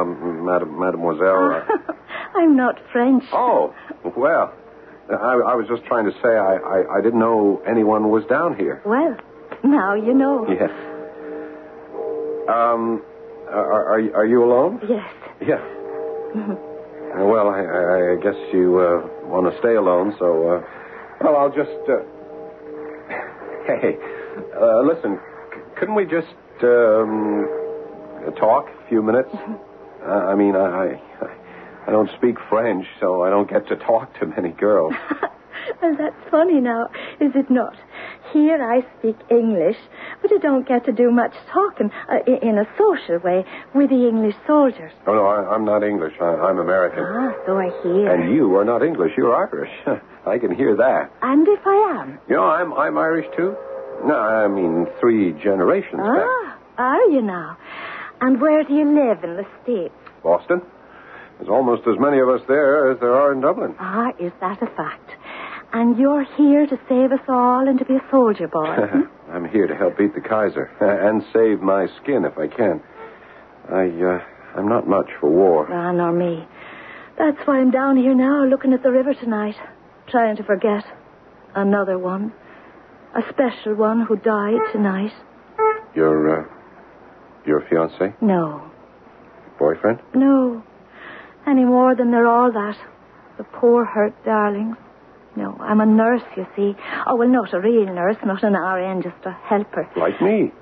um, 0.00 0.44
mademoiselle. 0.78 1.52
Uh, 1.52 1.92
I'm 2.34 2.56
not 2.56 2.80
French. 2.92 3.24
oh, 3.32 3.74
well, 4.16 4.52
I, 5.10 5.52
I 5.52 5.54
was 5.54 5.66
just 5.68 5.84
trying 5.84 6.06
to 6.06 6.12
say 6.12 6.28
I, 6.28 6.56
I, 6.56 6.98
I 6.98 7.02
didn't 7.02 7.20
know 7.20 7.62
anyone 7.68 8.10
was 8.10 8.24
down 8.26 8.56
here. 8.56 8.82
Well, 8.84 9.16
now 9.62 9.94
you 9.94 10.14
know. 10.14 10.46
Yes. 10.48 10.70
Um, 12.48 13.02
are, 13.48 13.94
are, 13.94 14.16
are 14.16 14.26
you 14.26 14.42
alone? 14.42 14.80
Yes. 14.88 15.14
Yeah. 15.40 15.62
Uh, 16.34 17.24
well, 17.26 17.48
I, 17.48 17.60
I, 17.60 18.12
I 18.12 18.16
guess 18.22 18.36
you 18.52 18.78
uh, 18.78 19.28
want 19.28 19.52
to 19.52 19.58
stay 19.60 19.74
alone, 19.76 20.16
so, 20.18 20.56
uh, 20.56 20.64
well, 21.20 21.36
I'll 21.36 21.54
just. 21.54 21.70
Uh... 21.88 22.02
Hey, 23.66 23.96
uh, 24.60 24.80
listen, 24.82 25.18
c- 25.54 25.60
couldn't 25.78 25.94
we 25.94 26.04
just 26.04 26.34
um, 26.62 27.46
talk 28.36 28.66
a 28.68 28.88
few 28.88 29.02
minutes? 29.02 29.30
Uh, 29.34 30.06
I 30.06 30.34
mean, 30.34 30.56
I, 30.56 30.98
I, 31.20 31.86
I 31.86 31.90
don't 31.90 32.10
speak 32.18 32.36
French, 32.48 32.86
so 33.00 33.22
I 33.22 33.30
don't 33.30 33.48
get 33.48 33.68
to 33.68 33.76
talk 33.76 34.18
to 34.18 34.26
many 34.26 34.50
girls. 34.50 34.94
well, 35.82 35.96
that's 35.96 36.16
funny 36.30 36.60
now, 36.60 36.86
is 37.20 37.32
it 37.36 37.50
not? 37.50 37.76
Here 38.32 38.62
I 38.62 38.80
speak 38.98 39.16
English, 39.30 39.76
but 40.22 40.32
I 40.32 40.38
don't 40.38 40.66
get 40.66 40.84
to 40.86 40.92
do 40.92 41.10
much 41.10 41.34
talking 41.52 41.90
uh, 42.08 42.18
in 42.24 42.58
a 42.58 42.64
social 42.78 43.18
way 43.18 43.44
with 43.74 43.90
the 43.90 44.08
English 44.08 44.34
soldiers. 44.46 44.92
Oh, 45.06 45.14
no, 45.14 45.26
I, 45.26 45.54
I'm 45.54 45.64
not 45.64 45.84
English. 45.84 46.14
I, 46.20 46.24
I'm 46.24 46.58
American. 46.58 47.04
Ah, 47.04 47.34
so 47.46 47.58
I 47.58 47.70
hear. 47.82 48.12
And 48.12 48.34
you 48.34 48.56
are 48.56 48.64
not 48.64 48.82
English. 48.82 49.12
You're 49.16 49.36
Irish. 49.36 49.70
I 50.26 50.38
can 50.38 50.54
hear 50.54 50.76
that. 50.76 51.10
And 51.22 51.46
if 51.48 51.66
I 51.66 52.00
am? 52.00 52.18
You 52.28 52.36
know, 52.36 52.44
I'm 52.44 52.72
I'm 52.72 52.96
Irish 52.96 53.26
too. 53.36 53.56
No, 54.04 54.14
I 54.14 54.48
mean 54.48 54.86
three 55.00 55.32
generations 55.32 55.98
back. 55.98 56.26
Ah, 56.26 56.58
are 56.78 57.04
you 57.10 57.22
now? 57.22 57.56
And 58.20 58.40
where 58.40 58.62
do 58.64 58.72
you 58.74 58.84
live 58.84 59.24
in 59.24 59.36
the 59.36 59.46
States? 59.62 59.94
Boston. 60.22 60.62
There's 61.38 61.50
almost 61.50 61.82
as 61.88 61.98
many 61.98 62.20
of 62.20 62.28
us 62.28 62.40
there 62.46 62.92
as 62.92 63.00
there 63.00 63.14
are 63.14 63.32
in 63.32 63.40
Dublin. 63.40 63.74
Ah, 63.80 64.12
is 64.20 64.32
that 64.40 64.62
a 64.62 64.66
fact? 64.76 65.10
And 65.72 65.98
you're 65.98 66.24
here 66.36 66.66
to 66.66 66.78
save 66.88 67.10
us 67.10 67.24
all 67.28 67.66
and 67.66 67.78
to 67.78 67.84
be 67.84 67.94
a 67.96 68.04
soldier 68.10 68.46
boy? 68.46 68.76
hmm? 68.76 69.32
I'm 69.32 69.48
here 69.48 69.66
to 69.66 69.74
help 69.74 69.98
beat 69.98 70.14
the 70.14 70.20
Kaiser 70.20 70.70
and 70.80 71.24
save 71.32 71.60
my 71.60 71.88
skin 72.00 72.24
if 72.24 72.38
I 72.38 72.46
can. 72.46 72.80
I 73.68 73.86
uh, 73.88 74.20
I'm 74.56 74.68
not 74.68 74.86
much 74.86 75.08
for 75.18 75.30
war. 75.30 75.66
Ah, 75.72 75.90
nor 75.92 76.12
me. 76.12 76.46
That's 77.18 77.38
why 77.46 77.58
I'm 77.58 77.70
down 77.70 77.96
here 77.96 78.14
now, 78.14 78.44
looking 78.44 78.72
at 78.72 78.82
the 78.82 78.90
river 78.90 79.14
tonight, 79.14 79.56
trying 80.12 80.36
to 80.36 80.44
forget. 80.44 80.84
Another 81.54 81.98
one. 81.98 82.32
A 83.16 83.22
special 83.30 83.74
one 83.74 84.02
who 84.06 84.16
died 84.16 84.60
tonight. 84.72 85.12
Your 85.94 86.40
uh, 86.42 86.48
your 87.44 87.60
fiance, 87.68 88.14
No, 88.20 88.70
boyfriend? 89.58 90.00
no. 90.14 90.62
Any 91.46 91.64
more 91.64 91.94
than 91.96 92.10
they're 92.12 92.26
all 92.28 92.52
that. 92.52 92.76
The 93.36 93.44
poor 93.44 93.84
hurt 93.84 94.14
darlings. 94.24 94.76
No, 95.34 95.56
I'm 95.60 95.80
a 95.80 95.86
nurse, 95.86 96.22
you 96.36 96.46
see. 96.54 96.74
Oh, 97.06 97.16
well, 97.16 97.26
not 97.28 97.52
a 97.52 97.60
real 97.60 97.86
nurse, 97.86 98.16
not 98.24 98.42
an 98.44 98.52
RN, 98.54 99.02
just 99.02 99.16
a 99.26 99.32
helper. 99.32 99.88
Like 99.96 100.20
me. 100.22 100.52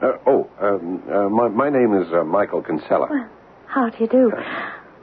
Uh, 0.00 0.12
oh, 0.26 0.48
um, 0.60 1.02
uh, 1.12 1.28
my 1.28 1.48
my 1.48 1.68
name 1.68 1.94
is 1.94 2.08
uh, 2.12 2.24
Michael 2.24 2.62
Kinsella. 2.62 3.06
Well, 3.10 3.28
how 3.66 3.90
do 3.90 3.96
you 4.00 4.08
do? 4.08 4.32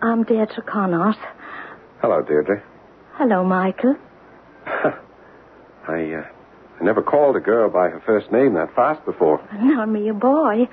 I'm 0.01 0.23
Deirdre 0.23 0.63
Connaught. 0.63 1.17
Hello, 2.01 2.21
Deirdre. 2.21 2.63
Hello, 3.23 3.43
Michael. 3.43 3.97
I 4.65 6.11
uh, 6.11 6.25
I 6.79 6.83
never 6.83 7.03
called 7.03 7.35
a 7.35 7.39
girl 7.39 7.69
by 7.69 7.89
her 7.89 8.01
first 8.03 8.31
name 8.31 8.55
that 8.55 8.73
fast 8.75 9.05
before. 9.05 9.47
Nor 9.61 9.85
me 9.85 10.09
a 10.09 10.13
boy. 10.15 10.67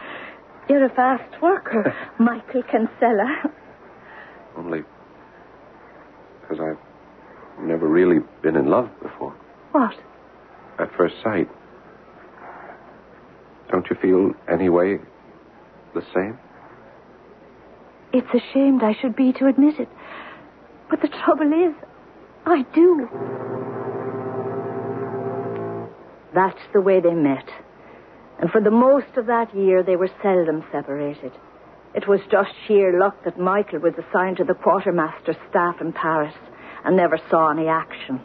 You're 0.67 0.87
a 0.87 0.89
fast 0.89 1.43
worker, 1.43 1.95
Michael 2.19 2.63
Kinsella. 2.63 3.53
Only 4.57 4.81
because 6.41 6.59
I've 6.59 7.63
never 7.67 7.87
really 7.87 8.21
been 8.43 8.57
in 8.57 8.71
love 8.71 8.89
before. 9.03 9.37
What? 9.73 9.97
At 10.79 10.89
first 10.97 11.17
sight. 11.23 11.51
Don't 13.71 13.87
you 13.91 13.97
feel 14.01 14.33
any 14.51 14.71
way 14.71 15.01
the 15.93 16.03
same? 16.15 16.39
It's 18.15 18.33
ashamed 18.33 18.83
I 18.83 18.97
should 19.03 19.17
be 19.17 19.35
to 19.35 19.49
admit 19.49 19.79
it. 19.79 19.91
But 20.89 21.03
the 21.03 21.09
trouble 21.09 21.53
is, 21.53 21.75
I 22.51 22.63
do. 22.75 23.09
That's 26.35 26.61
the 26.73 26.81
way 26.81 27.01
they 27.01 27.13
met. 27.13 27.45
And 28.41 28.51
for 28.51 28.63
the 28.63 28.71
most 28.71 29.17
of 29.17 29.27
that 29.27 29.55
year, 29.55 29.83
they 29.83 29.97
were 29.97 30.11
seldom 30.23 30.65
separated. 30.73 31.33
It 31.95 32.09
was 32.09 32.21
just 32.31 32.51
sheer 32.67 32.99
luck 32.99 33.25
that 33.25 33.39
Michael 33.39 33.81
was 33.81 33.95
assigned 33.99 34.39
to 34.39 34.45
the 34.45 34.55
quartermaster's 34.55 35.37
staff 35.51 35.81
in 35.81 35.93
Paris 35.93 36.35
and 36.85 36.97
never 36.97 37.19
saw 37.29 37.51
any 37.51 37.67
action. 37.67 38.21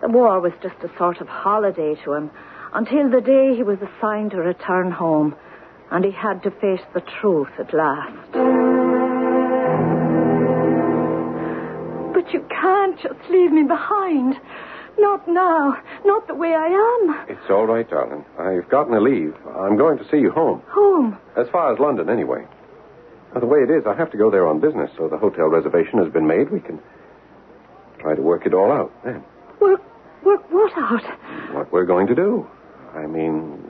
The 0.00 0.08
war 0.08 0.40
was 0.40 0.52
just 0.62 0.76
a 0.82 0.96
sort 0.96 1.20
of 1.20 1.28
holiday 1.28 1.96
to 2.04 2.14
him 2.14 2.30
until 2.72 3.10
the 3.10 3.20
day 3.20 3.54
he 3.56 3.62
was 3.62 3.78
assigned 3.82 4.30
to 4.30 4.38
return 4.38 4.90
home 4.90 5.34
and 5.90 6.02
he 6.04 6.12
had 6.12 6.42
to 6.44 6.50
face 6.50 6.86
the 6.94 7.02
truth 7.20 7.50
at 7.58 7.74
last. 7.74 8.99
You 12.32 12.46
can't 12.50 13.00
just 13.00 13.30
leave 13.30 13.52
me 13.52 13.62
behind. 13.62 14.34
Not 14.98 15.26
now. 15.28 15.76
Not 16.04 16.26
the 16.26 16.34
way 16.34 16.54
I 16.54 16.66
am. 16.66 17.26
It's 17.28 17.50
all 17.50 17.66
right, 17.66 17.88
darling. 17.88 18.24
I've 18.38 18.68
gotten 18.68 18.94
a 18.94 19.00
leave. 19.00 19.34
I'm 19.56 19.76
going 19.76 19.98
to 19.98 20.04
see 20.10 20.18
you 20.18 20.30
home. 20.30 20.62
Home. 20.68 21.18
As 21.36 21.48
far 21.50 21.72
as 21.72 21.78
London, 21.78 22.10
anyway. 22.10 22.44
Now, 23.34 23.40
the 23.40 23.46
way 23.46 23.60
it 23.60 23.70
is, 23.70 23.84
I 23.86 23.94
have 23.94 24.10
to 24.10 24.18
go 24.18 24.30
there 24.30 24.46
on 24.46 24.60
business, 24.60 24.90
so 24.96 25.08
the 25.08 25.16
hotel 25.16 25.46
reservation 25.46 26.02
has 26.02 26.12
been 26.12 26.26
made. 26.26 26.50
We 26.50 26.60
can 26.60 26.80
try 28.00 28.14
to 28.14 28.22
work 28.22 28.46
it 28.46 28.54
all 28.54 28.72
out 28.72 28.92
then. 29.04 29.22
Work, 29.60 29.80
work 30.24 30.50
what 30.50 30.72
out? 30.76 31.54
What 31.54 31.72
we're 31.72 31.86
going 31.86 32.06
to 32.08 32.14
do. 32.14 32.46
I 32.94 33.06
mean, 33.06 33.62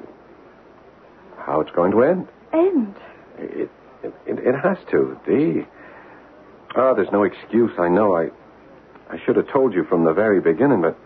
how 1.38 1.60
it's 1.60 1.70
going 1.72 1.92
to 1.92 2.02
end. 2.02 2.28
End. 2.52 2.94
It, 3.38 3.70
it, 4.02 4.14
it, 4.26 4.38
it 4.38 4.54
has 4.62 4.78
to, 4.90 5.18
Dee. 5.26 5.66
Ah, 6.74 6.94
there's 6.94 7.10
no 7.12 7.24
excuse. 7.24 7.72
I 7.78 7.88
know. 7.88 8.16
I, 8.16 8.30
I 9.10 9.18
should 9.24 9.36
have 9.36 9.48
told 9.48 9.74
you 9.74 9.84
from 9.84 10.04
the 10.04 10.12
very 10.12 10.40
beginning, 10.40 10.82
but 10.82 10.96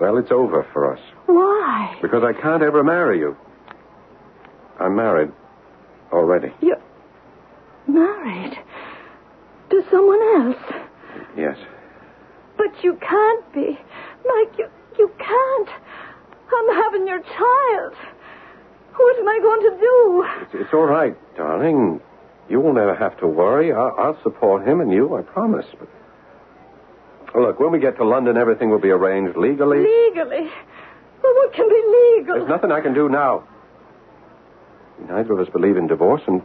well, 0.00 0.16
it's 0.16 0.32
over 0.32 0.66
for 0.72 0.92
us 0.92 1.00
Why? 1.26 1.98
because 2.00 2.22
I 2.24 2.32
can't 2.32 2.62
ever 2.62 2.82
marry 2.82 3.18
you. 3.18 3.36
I'm 4.78 4.96
married 4.96 5.30
already. 6.10 6.50
You're 6.62 6.80
married 7.86 8.58
to 9.68 9.84
someone 9.90 10.22
else. 10.36 10.82
Yes. 11.36 11.58
But 12.56 12.82
you 12.82 12.94
can't 12.94 13.52
be. 13.52 13.78
Mike, 14.24 14.58
you, 14.58 14.68
you 14.98 15.10
can't. 15.18 15.68
I'm 16.52 16.74
having 16.82 17.06
your 17.06 17.20
child. 17.20 17.94
What 18.96 19.18
am 19.18 19.28
I 19.28 19.38
going 19.42 19.70
to 19.70 19.80
do? 19.80 20.26
It's, 20.42 20.64
it's 20.66 20.74
all 20.74 20.86
right, 20.86 21.16
darling. 21.36 22.00
You 22.48 22.60
won't 22.60 22.78
ever 22.78 22.94
have 22.94 23.18
to 23.20 23.26
worry. 23.26 23.72
I'll, 23.72 23.94
I'll 23.98 24.22
support 24.22 24.66
him 24.66 24.80
and 24.80 24.90
you, 24.90 25.14
I 25.16 25.22
promise. 25.22 25.66
But 25.78 25.88
look, 27.34 27.60
when 27.60 27.70
we 27.72 27.78
get 27.78 27.96
to 27.96 28.04
London, 28.04 28.36
everything 28.36 28.70
will 28.70 28.80
be 28.80 28.90
arranged 28.90 29.36
legally. 29.36 29.78
Legally? 29.78 30.50
Well, 31.22 31.34
what 31.34 31.52
can 31.52 31.68
be 31.68 32.18
legal? 32.18 32.36
There's 32.36 32.48
nothing 32.48 32.72
I 32.72 32.80
can 32.80 32.94
do 32.94 33.08
now. 33.08 33.46
Neither 35.08 35.32
of 35.32 35.40
us 35.40 35.48
believe 35.52 35.76
in 35.76 35.86
divorce, 35.86 36.22
and 36.26 36.42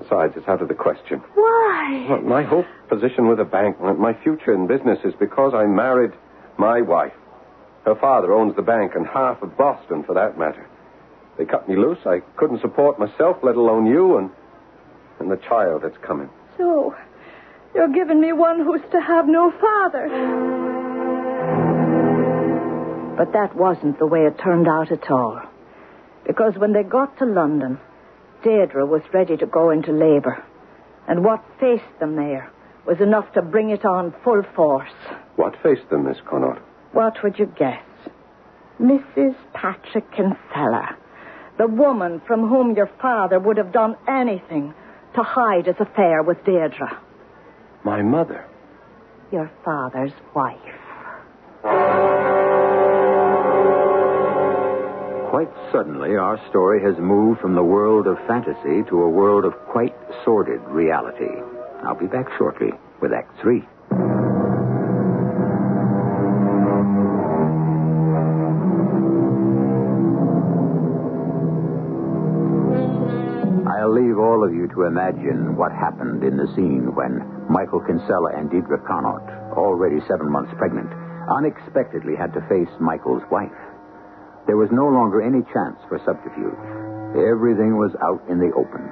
besides, 0.00 0.34
it's 0.36 0.48
out 0.48 0.62
of 0.62 0.68
the 0.68 0.74
question. 0.74 1.20
Why? 1.34 2.06
Well, 2.08 2.22
my 2.22 2.42
whole 2.42 2.64
position 2.88 3.28
with 3.28 3.38
the 3.38 3.44
bank, 3.44 3.80
my 3.80 4.14
future 4.22 4.52
in 4.52 4.66
business, 4.66 4.98
is 5.04 5.14
because 5.18 5.52
I 5.54 5.66
married 5.66 6.12
my 6.58 6.80
wife. 6.80 7.12
Her 7.84 7.94
father 7.94 8.32
owns 8.32 8.56
the 8.56 8.62
bank 8.62 8.92
and 8.94 9.06
half 9.06 9.42
of 9.42 9.56
Boston, 9.56 10.02
for 10.04 10.14
that 10.14 10.38
matter. 10.38 10.66
They 11.38 11.44
cut 11.44 11.68
me 11.68 11.76
loose. 11.76 11.98
I 12.04 12.20
couldn't 12.36 12.60
support 12.60 12.98
myself, 12.98 13.38
let 13.42 13.56
alone 13.56 13.86
you 13.86 14.18
and 14.18 14.30
and 15.20 15.30
the 15.30 15.36
child 15.36 15.82
that's 15.82 15.96
coming. 15.98 16.28
So, 16.56 16.94
you're 17.74 17.92
giving 17.92 18.20
me 18.20 18.32
one 18.32 18.60
who's 18.60 18.82
to 18.92 19.00
have 19.00 19.26
no 19.26 19.50
father. 19.60 20.08
But 23.16 23.32
that 23.32 23.56
wasn't 23.56 23.98
the 23.98 24.06
way 24.06 24.20
it 24.26 24.38
turned 24.38 24.68
out 24.68 24.92
at 24.92 25.10
all. 25.10 25.40
Because 26.26 26.54
when 26.56 26.72
they 26.72 26.82
got 26.82 27.18
to 27.18 27.24
London, 27.24 27.78
Deirdre 28.44 28.86
was 28.86 29.02
ready 29.12 29.36
to 29.36 29.46
go 29.46 29.70
into 29.70 29.92
labor. 29.92 30.44
And 31.08 31.24
what 31.24 31.42
faced 31.58 31.98
them 31.98 32.16
there 32.16 32.50
was 32.86 33.00
enough 33.00 33.32
to 33.32 33.42
bring 33.42 33.70
it 33.70 33.84
on 33.84 34.14
full 34.22 34.42
force. 34.54 34.92
What 35.36 35.54
faced 35.62 35.88
them, 35.90 36.04
Miss 36.04 36.18
Connaught? 36.28 36.62
What 36.92 37.22
would 37.22 37.38
you 37.38 37.46
guess? 37.58 37.82
Mrs. 38.80 39.34
Patrick 39.52 40.10
Kinsella. 40.12 40.96
The 41.58 41.66
woman 41.66 42.22
from 42.26 42.48
whom 42.48 42.76
your 42.76 42.90
father 43.02 43.40
would 43.40 43.56
have 43.56 43.72
done 43.72 43.96
anything 44.06 44.72
to 45.16 45.22
hide 45.22 45.66
his 45.66 45.76
affair 45.80 46.22
with 46.22 46.44
Deirdre. 46.44 47.00
My 47.88 48.02
mother. 48.02 48.44
Your 49.32 49.50
father's 49.64 50.12
wife. 50.34 50.58
Quite 55.30 55.48
suddenly, 55.72 56.14
our 56.14 56.38
story 56.50 56.82
has 56.82 56.98
moved 56.98 57.40
from 57.40 57.54
the 57.54 57.62
world 57.62 58.06
of 58.06 58.18
fantasy 58.26 58.82
to 58.90 59.02
a 59.02 59.08
world 59.08 59.46
of 59.46 59.54
quite 59.72 59.96
sordid 60.22 60.60
reality. 60.68 61.32
I'll 61.82 61.98
be 61.98 62.08
back 62.08 62.26
shortly 62.36 62.72
with 63.00 63.14
Act 63.14 63.40
Three. 63.40 63.64
All 74.18 74.42
of 74.42 74.50
you 74.52 74.66
to 74.74 74.82
imagine 74.90 75.54
what 75.54 75.70
happened 75.70 76.26
in 76.26 76.36
the 76.36 76.50
scene 76.58 76.90
when 76.98 77.22
Michael 77.48 77.78
Kinsella 77.78 78.34
and 78.34 78.50
Deirdre 78.50 78.82
Connaught, 78.82 79.54
already 79.54 80.02
seven 80.10 80.26
months 80.26 80.50
pregnant, 80.58 80.90
unexpectedly 81.30 82.18
had 82.18 82.34
to 82.34 82.42
face 82.50 82.68
Michael's 82.82 83.22
wife. 83.30 83.54
There 84.50 84.58
was 84.58 84.74
no 84.74 84.90
longer 84.90 85.22
any 85.22 85.46
chance 85.54 85.78
for 85.86 86.02
subterfuge. 86.02 86.58
Everything 87.14 87.78
was 87.78 87.94
out 88.02 88.18
in 88.26 88.42
the 88.42 88.50
open. 88.58 88.90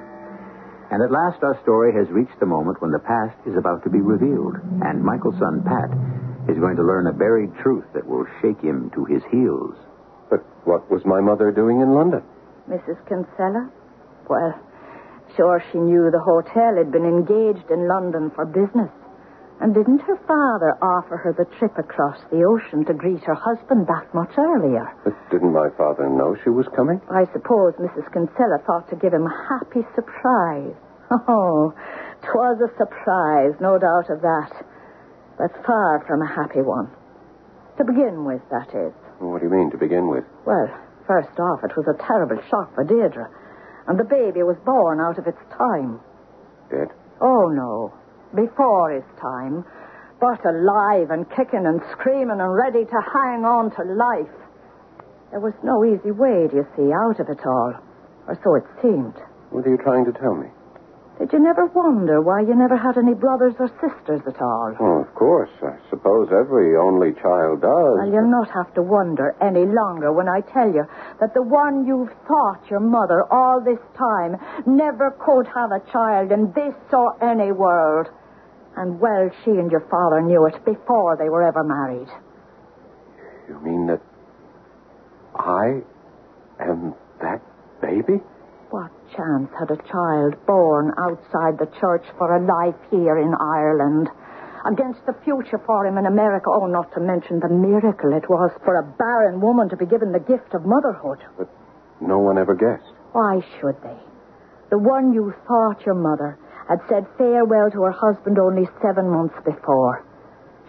And 0.95 1.03
at 1.03 1.11
last 1.11 1.43
our 1.43 1.59
story 1.67 1.91
has 1.99 2.07
reached 2.15 2.39
the 2.39 2.47
moment 2.47 2.81
when 2.81 2.95
the 2.95 3.03
past 3.03 3.35
is 3.51 3.59
about 3.59 3.83
to 3.83 3.91
be 3.91 3.99
revealed, 3.99 4.55
and 4.87 5.03
Michael's 5.03 5.43
son, 5.43 5.67
Pat, 5.67 5.91
is 6.47 6.63
going 6.63 6.77
to 6.79 6.87
learn 6.87 7.11
a 7.11 7.19
buried 7.19 7.51
truth 7.67 7.85
that 7.99 8.07
will 8.07 8.31
shake 8.39 8.63
him 8.63 8.95
to 8.95 9.03
his 9.05 9.27
heels. 9.35 9.75
But 10.31 10.47
what 10.63 10.87
was 10.87 11.03
my 11.05 11.19
mother 11.19 11.51
doing 11.51 11.83
in 11.83 11.99
London? 11.99 12.23
Mrs. 12.71 13.03
Kinsella? 13.11 13.75
Well, 14.31 14.55
sure 15.37 15.63
she 15.73 15.79
knew 15.79 16.11
the 16.11 16.21
hotel 16.25 16.77
had 16.77 16.91
been 16.91 17.05
engaged 17.05 17.71
in 17.71 17.87
London 17.89 18.31
for 18.35 18.45
business. 18.45 18.91
And 19.61 19.73
didn't 19.73 20.01
her 20.05 20.17
father 20.29 20.77
offer 20.83 21.17
her 21.17 21.33
the 21.33 21.47
trip 21.57 21.79
across 21.79 22.19
the 22.31 22.45
ocean 22.45 22.85
to 22.85 22.93
greet 22.93 23.25
her 23.25 23.35
husband 23.35 23.87
that 23.89 24.13
much 24.13 24.33
earlier? 24.37 24.85
But 25.05 25.15
didn't 25.31 25.53
my 25.53 25.71
father 25.79 26.09
know 26.11 26.37
she 26.45 26.51
was 26.51 26.67
coming? 26.77 27.01
I 27.11 27.25
suppose 27.33 27.73
Mrs. 27.81 28.05
Kinsella 28.13 28.59
thought 28.67 28.89
to 28.91 28.97
give 28.97 29.15
him 29.15 29.25
a 29.27 29.37
happy 29.49 29.87
surprise. 29.95 30.75
Oh, 31.29 31.73
'twas 32.23 32.59
a 32.61 32.69
surprise, 32.77 33.55
no 33.61 33.79
doubt 33.79 34.11
of 34.11 34.21
that. 34.23 34.51
But 35.39 35.53
far 35.65 36.03
from 36.05 36.21
a 36.21 36.27
happy 36.27 36.63
one. 36.63 36.91
To 37.79 37.85
begin 37.85 38.25
with, 38.25 38.43
that 38.51 38.75
is. 38.75 38.93
What 39.21 39.39
do 39.41 39.47
you 39.47 39.53
mean, 39.53 39.71
to 39.71 39.79
begin 39.79 40.09
with? 40.09 40.25
Well, 40.45 40.67
first 41.07 41.39
off, 41.39 41.63
it 41.63 41.77
was 41.77 41.87
a 41.87 42.03
terrible 42.03 42.43
shock 42.51 42.75
for 42.75 42.83
Deirdre. 42.83 43.29
And 43.89 43.99
the 43.99 44.05
baby 44.05 44.43
was 44.43 44.57
born 44.65 45.01
out 45.01 45.19
of 45.19 45.27
its 45.27 45.39
time. 45.57 46.01
Dead? 46.71 46.91
Oh, 47.21 47.49
no. 47.55 47.95
Before 48.35 48.91
his 48.91 49.07
time. 49.21 49.65
But 50.21 50.43
alive 50.45 51.11
and 51.11 51.29
kicking 51.31 51.67
and 51.67 51.81
screaming 51.93 52.41
and 52.41 52.53
ready 52.55 52.85
to 52.85 52.99
hang 53.15 53.45
on 53.45 53.71
to 53.77 53.83
life. 53.95 54.37
There 55.31 55.41
was 55.41 55.55
no 55.63 55.85
easy 55.85 56.11
way, 56.11 56.49
do 56.51 56.57
you 56.57 56.67
see, 56.75 56.91
out 56.91 57.21
of 57.21 57.29
it 57.29 57.45
all. 57.47 57.75
Or 58.27 58.39
so 58.43 58.55
it 58.57 58.65
seemed. 58.83 59.15
What 59.51 59.67
are 59.67 59.71
you 59.71 59.79
trying 59.79 60.05
to 60.07 60.13
tell 60.13 60.35
me? 60.35 60.49
Did 61.19 61.33
you 61.33 61.39
never 61.39 61.65
wonder 61.67 62.21
why 62.21 62.41
you 62.43 62.55
never 62.55 62.77
had 62.77 62.99
any 62.99 63.15
brothers 63.15 63.55
or 63.59 63.69
sisters 63.81 64.21
at 64.27 64.41
all? 64.41 64.77
Oh, 64.79 65.01
of 65.01 65.15
course. 65.15 65.51
I 65.63 65.79
suppose 65.89 66.29
every 66.31 66.77
only 66.77 67.15
child 67.15 67.63
does. 67.63 67.97
Well, 67.97 68.13
you'll 68.13 68.31
not 68.31 68.51
have 68.51 68.75
to 68.75 68.83
wonder 68.83 69.35
any 69.41 69.65
longer 69.65 70.13
when 70.13 70.29
I 70.29 70.43
tell 70.43 70.69
you 70.69 70.85
that 71.21 71.33
the 71.33 71.43
one 71.43 71.87
you've 71.87 72.13
thought 72.29 72.61
your 72.69 72.81
mother 72.81 73.25
all 73.33 73.63
this 73.65 73.81
time 73.97 74.37
never 74.67 75.11
could 75.13 75.47
have 75.47 75.73
a 75.73 75.81
child 75.91 76.33
in 76.33 76.53
this 76.53 76.75
or 76.93 77.17
any 77.25 77.51
world. 77.51 78.09
And 78.77 79.01
well, 79.01 79.31
she 79.43 79.53
and 79.53 79.73
your 79.73 79.89
father 79.89 80.21
knew 80.21 80.45
it 80.45 80.63
before 80.67 81.17
they 81.17 81.31
were 81.31 81.43
ever 81.43 81.65
married. 81.65 82.09
You 83.49 83.59
mean 83.61 83.87
that 83.87 84.03
I 85.35 85.81
am 86.61 86.95
that 87.23 87.41
baby? 87.81 88.21
Chance 89.17 89.51
had 89.59 89.71
a 89.71 89.83
child 89.89 90.37
born 90.47 90.93
outside 91.01 91.57
the 91.59 91.73
church 91.81 92.05
for 92.19 92.37
a 92.37 92.45
life 92.45 92.77
here 92.91 93.17
in 93.17 93.33
Ireland. 93.33 94.09
Against 94.67 95.07
the 95.07 95.17
future 95.25 95.59
for 95.65 95.87
him 95.87 95.97
in 95.97 96.07
America. 96.07 96.51
Oh, 96.53 96.67
not 96.67 96.93
to 96.93 97.01
mention 97.01 97.41
the 97.41 97.49
miracle 97.49 98.13
it 98.13 98.29
was 98.29 98.51
for 98.65 98.77
a 98.77 98.83
barren 98.99 99.41
woman 99.41 99.69
to 99.71 99.77
be 99.77 99.87
given 99.87 100.13
the 100.13 100.21
gift 100.21 100.53
of 100.53 100.67
motherhood. 100.67 101.25
But 101.39 101.49
no 102.01 102.19
one 102.19 102.37
ever 102.37 102.55
guessed. 102.55 102.93
Why 103.13 103.41
should 103.59 103.81
they? 103.83 103.97
The 104.71 104.79
one 104.79 105.13
you 105.13 105.33
thought 105.47 105.87
your 105.87 105.95
mother 105.95 106.39
had 106.69 106.81
said 106.89 107.07
farewell 107.17 107.71
to 107.71 107.83
her 107.85 107.93
husband 107.93 108.39
only 108.39 108.69
seven 108.83 109.09
months 109.09 109.37
before. 109.45 110.05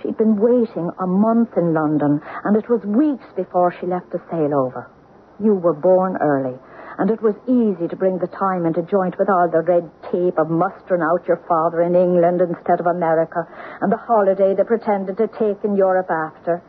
She'd 0.02 0.18
been 0.18 0.38
waiting 0.38 0.90
a 1.02 1.08
month 1.08 1.58
in 1.58 1.74
London, 1.74 2.22
and 2.46 2.56
it 2.56 2.70
was 2.70 2.86
weeks 2.86 3.26
before 3.36 3.74
she 3.74 3.88
left 3.88 4.12
to 4.12 4.22
sail 4.30 4.54
over. 4.54 4.92
You 5.40 5.56
were 5.56 5.74
born 5.74 6.18
early, 6.22 6.56
and 6.98 7.12
it 7.12 7.22
was 7.22 7.36
easy 7.46 7.88
to 7.88 7.96
bring 7.96 8.18
the 8.18 8.28
time 8.28 8.66
into 8.66 8.82
joint 8.82 9.18
with 9.18 9.30
all 9.30 9.50
the 9.50 9.62
red 9.62 9.90
tape 10.12 10.38
of 10.38 10.50
mustering 10.50 11.02
out 11.02 11.28
your 11.28 11.42
father 11.48 11.82
in 11.82 11.96
England 11.96 12.42
instead 12.42 12.80
of 12.80 12.88
America, 12.88 13.46
and 13.82 13.92
the 13.92 13.98
holiday 13.98 14.56
they 14.56 14.64
pretended 14.64 15.18
to 15.18 15.28
take 15.28 15.64
in 15.64 15.76
Europe 15.76 16.10
after. 16.10 16.64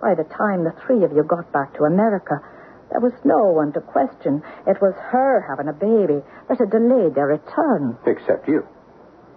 By 0.00 0.14
the 0.14 0.24
time 0.24 0.64
the 0.64 0.74
three 0.86 1.04
of 1.04 1.12
you 1.12 1.22
got 1.22 1.52
back 1.52 1.74
to 1.76 1.84
America, 1.84 2.40
there 2.90 3.00
was 3.00 3.12
no 3.24 3.52
one 3.52 3.72
to 3.72 3.80
question. 3.80 4.42
It 4.66 4.80
was 4.80 4.94
her 5.12 5.44
having 5.44 5.68
a 5.68 5.76
baby 5.76 6.24
that 6.48 6.58
had 6.58 6.70
delayed 6.70 7.14
their 7.14 7.26
return. 7.26 7.98
Except 8.06 8.48
you. 8.48 8.66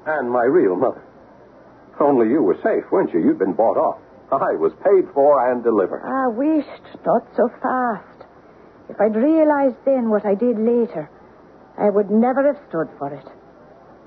And 0.05 0.31
my 0.31 0.43
real 0.43 0.75
mother. 0.75 1.03
Only 1.99 2.29
you 2.29 2.41
were 2.41 2.57
safe, 2.63 2.89
weren't 2.91 3.13
you? 3.13 3.19
You'd 3.19 3.39
been 3.39 3.53
bought 3.53 3.77
off. 3.77 3.99
I 4.31 4.55
was 4.55 4.71
paid 4.79 5.11
for 5.13 5.51
and 5.51 5.61
delivered. 5.61 6.07
I 6.07 6.27
wished 6.27 7.05
not 7.05 7.27
so 7.35 7.49
fast. 7.61 8.10
If 8.91 8.99
I'd 8.99 9.15
realized 9.15 9.77
then 9.85 10.09
what 10.09 10.25
I 10.25 10.35
did 10.35 10.59
later, 10.59 11.09
I 11.77 11.89
would 11.89 12.11
never 12.11 12.45
have 12.45 12.61
stood 12.67 12.89
for 12.99 13.13
it. 13.13 13.25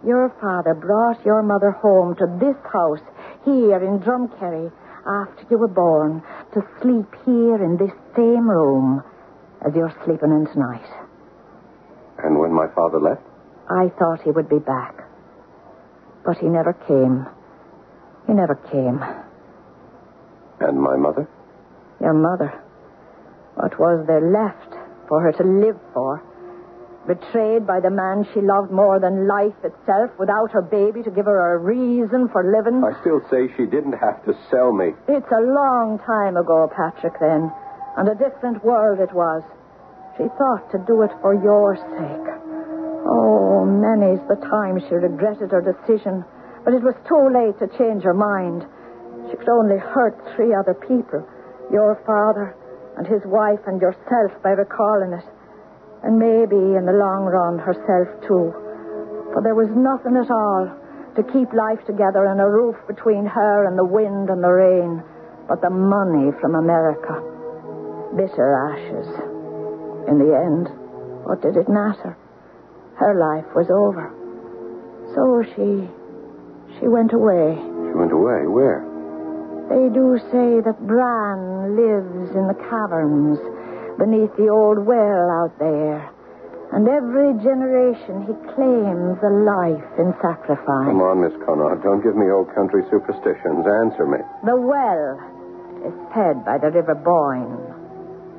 Your 0.07 0.29
father 0.43 0.75
brought 0.75 1.25
your 1.25 1.43
mother 1.43 1.71
home 1.71 2.15
to 2.17 2.27
this 2.39 2.57
house 2.71 3.01
here 3.47 3.83
in 3.83 4.01
Drumkerry 4.01 4.71
after 5.07 5.47
you 5.51 5.57
were 5.57 5.69
born 5.73 6.23
to 6.53 6.61
sleep 6.83 7.09
here 7.25 7.65
in 7.65 7.79
this 7.79 7.93
same 8.15 8.47
room 8.47 9.03
as 9.67 9.75
you're 9.75 9.95
sleeping 10.05 10.31
in 10.31 10.47
tonight. 10.53 10.85
And 12.19 12.39
when 12.39 12.53
my 12.53 12.69
father 12.75 13.01
left? 13.01 13.23
I 13.71 13.89
thought 13.99 14.21
he 14.23 14.33
would 14.33 14.51
be 14.51 14.59
back. 14.59 15.03
But 16.27 16.37
he 16.37 16.47
never 16.47 16.75
came. 16.75 17.27
He 18.27 18.35
never 18.35 18.57
came. 18.71 19.03
And 20.61 20.79
my 20.79 20.97
mother? 20.97 21.27
Your 22.03 22.13
mother. 22.13 22.64
What 23.55 23.79
was 23.79 24.05
there 24.07 24.21
left 24.21 24.75
for 25.09 25.23
her 25.23 25.33
to 25.33 25.45
live 25.45 25.79
for? 25.93 26.23
Betrayed 27.07 27.67
by 27.67 27.81
the 27.81 27.91
man 27.91 28.27
she 28.33 28.41
loved 28.41 28.73
more 28.73 28.99
than 28.99 29.29
life 29.29 29.55
itself, 29.63 30.11
without 30.19 30.51
her 30.53 30.63
baby 30.63 31.03
to 31.03 31.11
give 31.11 31.27
her 31.27 31.55
a 31.55 31.59
reason 31.59 32.29
for 32.33 32.43
living? 32.43 32.83
I 32.83 32.99
still 33.01 33.21
say 33.31 33.53
she 33.57 33.67
didn't 33.67 34.01
have 34.01 34.25
to 34.25 34.33
sell 34.51 34.73
me. 34.73 34.97
It's 35.07 35.31
a 35.31 35.45
long 35.45 36.01
time 36.07 36.37
ago, 36.37 36.67
Patrick, 36.75 37.15
then, 37.21 37.53
and 37.97 38.09
a 38.09 38.17
different 38.17 38.65
world 38.65 38.99
it 38.99 39.13
was. 39.15 39.45
She 40.17 40.25
thought 40.35 40.65
to 40.73 40.79
do 40.89 41.03
it 41.03 41.13
for 41.21 41.35
your 41.37 41.77
sake. 41.77 42.29
Oh, 43.07 43.69
many's 43.69 44.25
the 44.27 44.41
time 44.49 44.81
she 44.81 44.95
regretted 44.97 45.53
her 45.53 45.61
decision, 45.61 46.25
but 46.65 46.73
it 46.73 46.83
was 46.83 46.97
too 47.07 47.29
late 47.29 47.61
to 47.61 47.69
change 47.77 48.03
her 48.03 48.17
mind. 48.17 48.65
She 49.31 49.37
could 49.37 49.53
only 49.53 49.77
hurt 49.77 50.17
three 50.35 50.55
other 50.55 50.75
people 50.75 51.23
your 51.71 52.01
father 52.07 52.57
and 52.97 53.07
his 53.07 53.23
wife 53.27 53.61
and 53.67 53.81
yourself 53.81 54.33
by 54.43 54.51
recalling 54.51 55.13
it. 55.13 55.27
And 56.03 56.19
maybe 56.19 56.77
in 56.77 56.85
the 56.87 56.95
long 56.95 57.25
run, 57.25 57.59
herself 57.59 58.09
too. 58.29 58.53
For 59.33 59.43
there 59.43 59.57
was 59.57 59.73
nothing 59.73 60.15
at 60.21 60.31
all 60.31 60.71
to 61.17 61.33
keep 61.33 61.53
life 61.53 61.81
together 61.87 62.27
and 62.27 62.41
a 62.41 62.49
roof 62.49 62.77
between 62.87 63.27
her 63.27 63.67
and 63.67 63.79
the 63.79 63.87
wind 63.87 64.31
and 64.31 64.43
the 64.43 64.53
rain 64.53 65.03
but 65.49 65.61
the 65.61 65.71
money 65.71 66.33
from 66.41 66.55
America. 66.55 67.21
Bitter 68.17 68.49
ashes. 68.71 69.09
In 70.09 70.19
the 70.19 70.33
end, 70.33 70.69
what 71.25 71.43
did 71.43 71.57
it 71.57 71.69
matter? 71.69 72.17
Her 72.97 73.15
life 73.17 73.49
was 73.55 73.69
over. 73.69 74.13
So 75.15 75.43
she. 75.55 75.89
she 76.79 76.89
went 76.89 77.13
away. 77.13 77.57
She 77.57 77.95
went 77.97 78.13
away? 78.13 78.47
Where? 78.47 78.94
They 79.69 79.89
do 79.89 80.19
say 80.31 80.61
that 80.61 80.87
Bran 80.87 81.77
lives 81.77 82.31
in 82.37 82.47
the 82.47 82.59
caverns 82.69 83.39
beneath 83.99 84.35
the 84.37 84.49
old 84.49 84.85
well 84.85 85.31
out 85.31 85.59
there. 85.59 86.11
And 86.73 86.89
every 86.89 87.33
generation 87.39 88.27
he 88.27 88.35
claims 88.53 89.17
a 89.23 89.31
life 89.31 89.91
in 89.97 90.13
sacrifice. 90.21 90.91
Come 90.91 91.01
on, 91.01 91.23
Miss 91.23 91.33
Connaught. 91.47 91.83
Don't 91.83 92.03
give 92.03 92.17
me 92.17 92.31
old 92.31 92.53
country 92.55 92.83
superstitions. 92.91 93.65
Answer 93.65 94.07
me. 94.07 94.19
The 94.45 94.59
well 94.59 95.17
is 95.87 95.95
fed 96.13 96.45
by 96.45 96.59
the 96.59 96.75
River 96.75 96.97
Boyne 96.99 97.75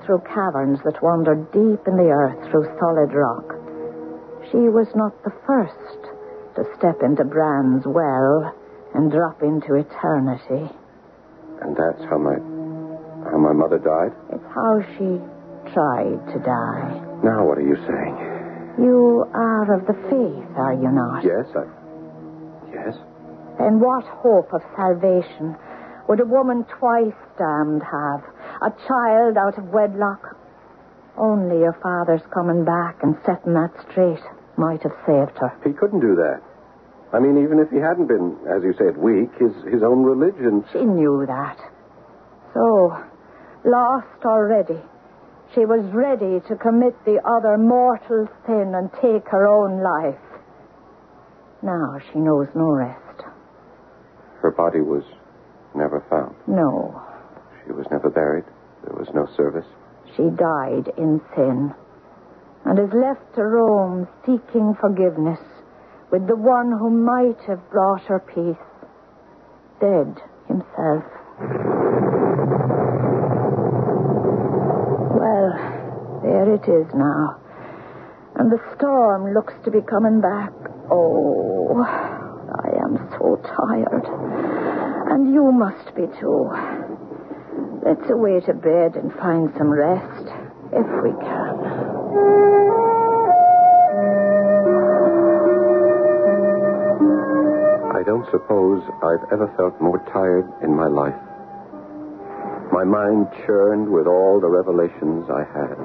through 0.05 0.21
caverns 0.27 0.79
that 0.83 1.01
wander 1.01 1.35
deep 1.53 1.87
in 1.87 1.97
the 1.97 2.11
earth 2.11 2.51
through 2.51 2.67
solid 2.77 3.13
rock. 3.13 3.55
She 4.51 4.69
was 4.69 4.87
not 4.95 5.23
the 5.23 5.33
first 5.47 6.13
to 6.55 6.63
step 6.77 7.01
into 7.01 7.23
Bran's 7.23 7.85
well 7.85 8.53
and 8.93 9.11
drop 9.11 9.41
into 9.41 9.75
eternity. 9.75 10.69
And 11.61 11.75
that's 11.75 12.03
how 12.09 12.17
my 12.17 12.35
how 13.31 13.37
my 13.37 13.53
mother 13.53 13.79
died? 13.79 14.13
It's 14.33 14.49
how 14.53 14.81
she 14.97 15.19
tried 15.73 16.19
to 16.33 16.39
die. 16.45 17.01
Now 17.23 17.45
what 17.45 17.57
are 17.57 17.67
you 17.67 17.75
saying? 17.87 18.15
You 18.77 19.25
are 19.33 19.73
of 19.73 19.87
the 19.87 19.93
faith, 20.11 20.57
are 20.57 20.73
you 20.73 20.91
not? 20.91 21.23
Yes, 21.23 21.47
I 21.55 21.65
Yes. 22.73 22.95
Then 23.57 23.79
what 23.79 24.03
hope 24.03 24.53
of 24.53 24.61
salvation 24.75 25.55
would 26.07 26.19
a 26.19 26.25
woman 26.25 26.65
twice 26.77 27.15
damned 27.37 27.81
have? 27.81 28.21
A 28.61 28.71
child 28.87 29.37
out 29.37 29.57
of 29.57 29.71
wedlock? 29.73 30.37
Only 31.17 31.59
your 31.59 31.77
father's 31.81 32.21
coming 32.33 32.65
back 32.65 33.01
and 33.01 33.15
setting 33.25 33.53
that 33.53 33.71
straight 33.89 34.21
might 34.57 34.83
have 34.83 34.95
saved 35.07 35.37
her. 35.39 35.55
He 35.63 35.71
couldn't 35.71 36.01
do 36.01 36.15
that. 36.15 36.41
I 37.15 37.19
mean, 37.19 37.41
even 37.41 37.59
if 37.59 37.69
he 37.71 37.77
hadn't 37.77 38.07
been, 38.07 38.35
as 38.43 38.61
you 38.61 38.73
said, 38.77 38.97
weak, 38.97 39.31
his 39.39 39.55
his 39.71 39.83
own 39.83 40.03
religion. 40.03 40.65
She 40.73 40.83
knew 40.83 41.23
that. 41.25 41.55
So, 42.53 42.91
lost 43.63 44.25
already, 44.25 44.81
she 45.53 45.63
was 45.63 45.79
ready 45.93 46.43
to 46.49 46.55
commit 46.57 46.93
the 47.05 47.23
other 47.23 47.57
mortal 47.57 48.27
sin 48.45 48.75
and 48.75 48.91
take 48.99 49.27
her 49.31 49.47
own 49.47 49.81
life. 49.81 50.19
Now 51.63 51.99
she 52.11 52.19
knows 52.19 52.47
no 52.53 52.67
rest. 52.67 53.23
Her 54.41 54.51
body 54.51 54.81
was 54.81 55.03
never 55.73 56.03
found. 56.09 56.35
No. 56.47 57.01
She 57.65 57.71
was 57.71 57.85
never 57.91 58.09
buried. 58.09 58.43
There 58.83 58.95
was 58.95 59.07
no 59.15 59.25
service. 59.37 59.65
She 60.17 60.23
died 60.35 60.91
in 60.97 61.21
sin 61.33 61.73
and 62.65 62.77
is 62.77 62.93
left 62.93 63.35
to 63.35 63.43
roam 63.43 64.07
seeking 64.25 64.75
forgiveness 64.81 65.39
with 66.11 66.27
the 66.27 66.35
one 66.35 66.71
who 66.71 66.89
might 66.89 67.39
have 67.47 67.69
brought 67.69 68.03
her 68.03 68.19
peace, 68.19 68.61
dead 69.81 70.21
himself. 70.47 71.03
Well, 75.11 75.51
there 76.23 76.53
it 76.53 76.67
is 76.67 76.87
now. 76.93 77.41
And 78.35 78.51
the 78.51 78.59
storm 78.75 79.33
looks 79.33 79.53
to 79.63 79.71
be 79.71 79.81
coming 79.81 80.21
back. 80.21 80.51
Oh, 80.91 81.83
I 81.83 82.69
am 82.83 82.97
so 83.17 83.41
tired. 83.43 84.05
And 85.11 85.33
you 85.33 85.51
must 85.51 85.95
be 85.95 86.07
too. 86.19 86.51
Let's 87.85 88.09
away 88.09 88.39
to 88.41 88.53
bed 88.53 88.95
and 88.95 89.13
find 89.13 89.53
some 89.57 89.69
rest, 89.69 90.27
if 90.73 90.87
we 91.03 91.11
can. 91.21 92.44
Don't 98.05 98.29
suppose 98.29 98.85
I've 99.01 99.25
ever 99.33 99.49
felt 99.57 99.81
more 99.81 99.97
tired 100.13 100.45
in 100.61 100.69
my 100.77 100.85
life. 100.85 101.17
My 102.71 102.85
mind 102.85 103.27
churned 103.45 103.89
with 103.89 104.05
all 104.05 104.39
the 104.39 104.49
revelations 104.49 105.25
I 105.29 105.41
had. 105.41 105.77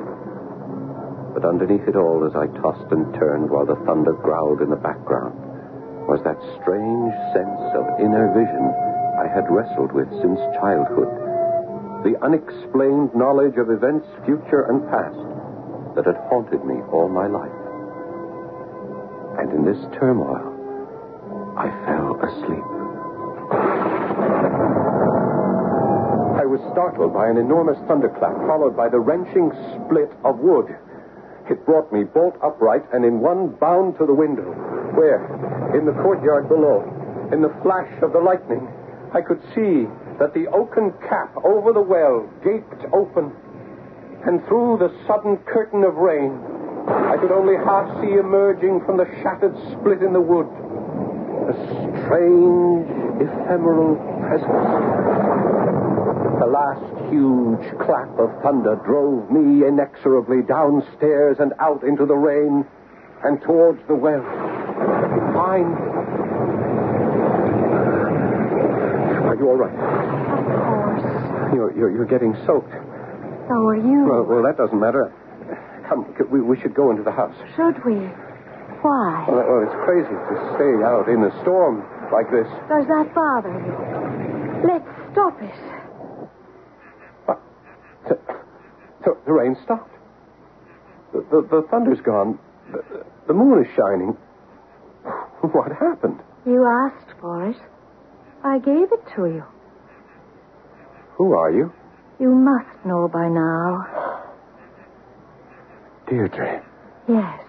But 1.33 1.49
underneath 1.49 1.89
it 1.89 1.97
all, 1.97 2.29
as 2.29 2.37
I 2.37 2.53
tossed 2.61 2.93
and 2.93 3.09
turned 3.15 3.49
while 3.49 3.65
the 3.65 3.81
thunder 3.89 4.13
growled 4.13 4.61
in 4.61 4.69
the 4.69 4.77
background, 4.77 5.33
was 6.09 6.21
that 6.25 6.37
strange 6.61 7.13
sense 7.33 7.63
of 7.73 8.01
inner 8.03 8.29
vision 8.37 8.69
I 9.17 9.29
had 9.29 9.49
wrestled 9.49 9.93
with 9.93 10.11
since 10.21 10.41
childhood. 10.61 11.09
The 12.05 12.21
unexplained 12.21 13.15
knowledge 13.15 13.57
of 13.57 13.71
events, 13.71 14.09
future 14.27 14.69
and 14.69 14.85
past, 14.93 15.21
that 15.97 16.05
had 16.05 16.21
haunted 16.29 16.65
me 16.65 16.85
all 16.93 17.09
my 17.09 17.29
life. 17.29 17.61
And 19.41 19.53
in 19.57 19.65
this 19.65 19.81
turmoil, 19.97 20.51
I 21.57 21.69
asleep. 22.19 22.65
I 26.41 26.47
was 26.47 26.61
startled 26.73 27.15
by 27.15 27.29
an 27.29 27.37
enormous 27.37 27.79
thunderclap, 27.87 28.35
followed 28.47 28.77
by 28.77 28.89
the 28.89 28.99
wrenching 28.99 29.53
split 29.75 30.11
of 30.25 30.39
wood. 30.39 30.67
It 31.51 31.65
brought 31.67 31.93
me 31.93 32.05
bolt 32.05 32.37
upright 32.43 32.83
and 32.93 33.05
in 33.05 33.21
one 33.21 33.55
bound 33.61 33.99
to 33.99 34.07
the 34.07 34.15
window. 34.15 34.51
Where? 34.95 35.27
In 35.77 35.85
the 35.87 35.93
courtyard 36.03 36.49
below. 36.49 36.83
In 37.33 37.43
the 37.43 37.55
flash 37.63 37.91
of 38.03 38.13
the 38.13 38.21
lightning, 38.21 38.67
I 39.13 39.21
could 39.21 39.43
see 39.55 39.87
that 40.19 40.35
the 40.35 40.47
oaken 40.55 40.95
cap 41.09 41.35
over 41.45 41.73
the 41.73 41.83
well 41.83 42.29
gaped 42.43 42.87
open. 42.93 43.33
And 44.27 44.45
through 44.47 44.79
the 44.79 44.95
sudden 45.07 45.39
curtain 45.47 45.83
of 45.83 45.95
rain, 45.97 46.39
I 46.87 47.17
could 47.19 47.33
only 47.33 47.57
half 47.57 47.87
see 48.01 48.15
emerging 48.15 48.85
from 48.87 48.97
the 48.97 49.07
shattered 49.23 49.57
split 49.73 50.03
in 50.03 50.13
the 50.13 50.21
wood 50.21 50.49
a 51.51 51.80
strange, 52.11 52.91
ephemeral 53.23 53.95
presence. 54.27 54.67
The 56.43 56.51
last 56.51 56.83
huge 57.07 57.63
clap 57.79 58.11
of 58.19 58.35
thunder 58.43 58.75
drove 58.85 59.31
me 59.31 59.65
inexorably 59.67 60.43
downstairs 60.43 61.37
and 61.39 61.53
out 61.61 61.85
into 61.85 62.07
the 62.07 62.17
rain 62.17 62.67
and 63.23 63.41
towards 63.43 63.79
the 63.87 63.95
well. 63.95 64.23
Fine. 65.39 65.71
Are 69.31 69.37
you 69.39 69.47
all 69.47 69.57
right? 69.57 69.71
Of 69.71 70.45
course. 70.67 71.55
You're, 71.55 71.77
you're, 71.77 71.91
you're 71.95 72.11
getting 72.11 72.35
soaked. 72.45 72.73
So 72.73 73.55
are 73.55 73.77
you. 73.77 74.07
Well, 74.11 74.25
well, 74.25 74.43
that 74.43 74.57
doesn't 74.57 74.81
matter. 74.81 75.13
Come, 75.89 76.13
we, 76.31 76.41
we 76.41 76.59
should 76.61 76.75
go 76.75 76.91
into 76.91 77.05
the 77.05 77.13
house. 77.13 77.37
Should 77.55 77.85
we? 77.85 77.95
Why? 78.83 79.27
Well, 79.29 79.45
well, 79.47 79.63
it's 79.63 79.79
crazy 79.85 80.09
to 80.11 80.35
stay 80.57 80.83
out 80.83 81.07
in 81.07 81.23
a 81.23 81.31
storm 81.43 81.85
like 82.13 82.31
this. 82.31 82.47
Does 82.69 82.87
that 82.87 83.13
bother 83.15 83.53
you? 83.55 83.77
Let's 84.69 84.89
stop 85.13 85.41
it. 85.43 85.55
Uh, 87.29 87.35
the, 88.09 88.19
the, 89.05 89.17
the 89.27 89.33
rain 89.33 89.57
stopped. 89.65 89.95
The, 91.13 91.21
the, 91.31 91.49
the 91.51 91.67
thunder's 91.71 92.01
gone. 92.01 92.39
The, 92.73 93.05
the 93.29 93.35
moon 93.35 93.65
is 93.65 93.71
shining. 93.77 94.17
What 95.41 95.73
happened? 95.73 96.21
You 96.45 96.67
asked 96.67 97.19
for 97.21 97.49
it. 97.49 97.57
I 98.45 98.59
gave 98.59 98.93
it 98.93 99.03
to 99.17 99.27
you. 99.27 99.45
Who 101.17 101.33
are 101.33 101.51
you? 101.51 101.73
You 102.19 102.35
must 102.35 102.85
know 102.85 103.09
by 103.09 103.29
now. 103.29 104.23
Deirdre. 106.09 106.63
Yes. 107.09 107.41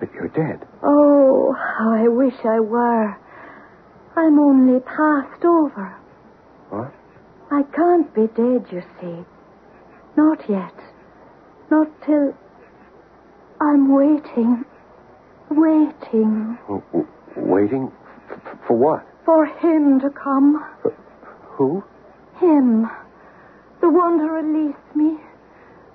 But 0.00 0.12
you're 0.14 0.28
dead. 0.28 0.66
Oh, 0.82 1.52
how 1.52 1.92
I 1.92 2.08
wish 2.08 2.34
I 2.44 2.58
were. 2.60 3.16
I'm 4.16 4.38
only 4.38 4.80
passed 4.80 5.44
over. 5.44 5.94
What? 6.70 6.92
I 7.52 7.62
can't 7.74 8.12
be 8.14 8.26
dead, 8.28 8.66
you 8.72 8.82
see. 9.00 9.24
Not 10.16 10.48
yet. 10.48 10.74
Not 11.70 11.88
till. 12.04 12.34
I'm 13.60 13.92
waiting. 13.94 14.64
Waiting 15.50 16.56
W- 16.68 17.06
waiting? 17.36 17.92
F- 18.30 18.58
for 18.66 18.76
what? 18.76 19.06
for 19.24 19.44
him 19.46 20.00
to 20.00 20.10
come. 20.10 20.64
Who? 21.56 21.84
Him. 22.38 22.88
The 23.80 23.90
one 23.90 24.18
to 24.18 24.24
release 24.24 24.76
me. 24.94 25.18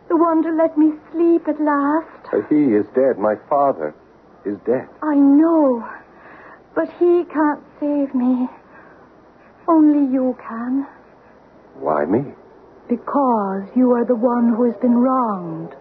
The 0.10 0.16
one 0.16 0.44
to 0.44 0.52
let 0.52 0.78
me 0.78 0.94
sleep 1.12 1.48
at 1.48 1.60
last. 1.60 2.25
He 2.50 2.76
is 2.76 2.86
dead. 2.96 3.18
My 3.18 3.36
father 3.50 3.96
is 4.46 4.58
dead. 4.66 4.88
I 5.02 5.16
know. 5.16 5.88
But 6.76 6.90
he 7.00 7.24
can't 7.32 7.64
save 7.80 8.14
me. 8.14 8.48
Only 9.68 10.12
you 10.14 10.38
can. 10.48 10.86
Why 11.80 12.06
me? 12.06 12.34
Because 12.88 13.64
you 13.76 13.92
are 13.94 14.06
the 14.06 14.16
one 14.16 14.54
who 14.56 14.66
has 14.66 14.76
been 14.82 14.96
wronged. 14.96 15.74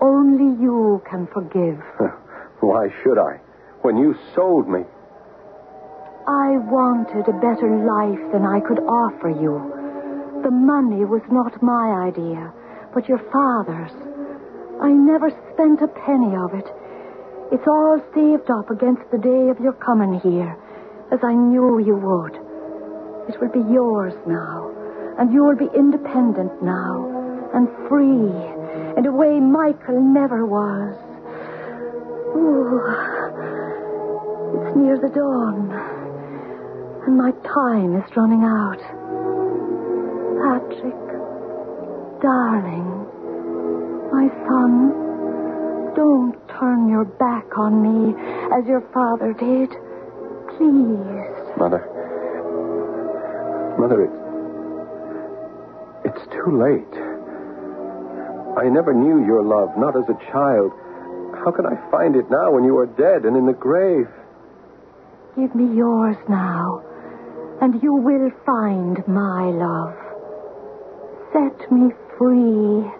Only 0.00 0.60
you 0.62 1.02
can 1.08 1.26
forgive. 1.32 1.80
Why 2.60 2.88
should 3.02 3.18
I? 3.18 3.40
When 3.82 3.96
you 3.96 4.14
sold 4.34 4.68
me. 4.68 4.80
I 6.26 6.58
wanted 6.58 7.26
a 7.28 7.40
better 7.40 7.70
life 7.88 8.32
than 8.32 8.44
I 8.44 8.60
could 8.60 8.80
offer 8.80 9.30
you. 9.30 10.42
The 10.42 10.50
money 10.50 11.04
was 11.04 11.22
not 11.30 11.62
my 11.62 12.06
idea, 12.06 12.52
but 12.92 13.08
your 13.08 13.18
father's. 13.32 14.07
I 14.80 14.90
never 14.90 15.30
spent 15.52 15.82
a 15.82 15.88
penny 15.88 16.36
of 16.36 16.54
it. 16.54 16.66
It's 17.50 17.66
all 17.66 17.98
saved 18.14 18.50
up 18.50 18.70
against 18.70 19.10
the 19.10 19.18
day 19.18 19.48
of 19.50 19.58
your 19.58 19.72
coming 19.72 20.20
here, 20.20 20.56
as 21.10 21.18
I 21.22 21.32
knew 21.34 21.78
you 21.80 21.96
would. 21.96 22.34
It 23.28 23.40
will 23.40 23.50
be 23.50 23.72
yours 23.72 24.14
now, 24.26 24.70
and 25.18 25.32
you 25.32 25.42
will 25.42 25.56
be 25.56 25.68
independent 25.74 26.62
now, 26.62 27.50
and 27.54 27.68
free, 27.88 28.30
in 28.96 29.06
a 29.06 29.12
way 29.12 29.40
Michael 29.40 30.00
never 30.00 30.46
was. 30.46 30.94
Ooh, 32.36 32.78
it's 34.62 34.76
near 34.76 34.96
the 34.96 35.08
dawn, 35.08 35.72
and 37.06 37.16
my 37.18 37.32
time 37.42 37.96
is 37.96 38.16
running 38.16 38.44
out. 38.44 38.78
Patrick, 40.38 41.02
darling, 42.22 43.06
on 47.58 47.82
me 47.82 48.14
as 48.54 48.66
your 48.66 48.80
father 48.94 49.34
did. 49.34 49.70
Please. 50.56 51.58
Mother. 51.58 51.82
Mother, 53.78 54.04
it's. 54.06 54.18
It's 56.08 56.24
too 56.32 56.50
late. 56.56 56.94
I 58.56 58.68
never 58.68 58.94
knew 58.94 59.26
your 59.26 59.42
love, 59.42 59.76
not 59.76 59.96
as 59.96 60.08
a 60.08 60.18
child. 60.32 60.72
How 61.44 61.52
can 61.52 61.66
I 61.66 61.76
find 61.90 62.16
it 62.16 62.30
now 62.30 62.52
when 62.52 62.64
you 62.64 62.78
are 62.78 62.86
dead 62.86 63.24
and 63.24 63.36
in 63.36 63.46
the 63.46 63.52
grave? 63.52 64.08
Give 65.36 65.54
me 65.54 65.76
yours 65.76 66.16
now, 66.28 66.82
and 67.60 67.80
you 67.82 67.94
will 67.94 68.30
find 68.44 69.06
my 69.06 69.50
love. 69.50 69.94
Set 71.32 71.70
me 71.70 71.92
free, 72.16 72.90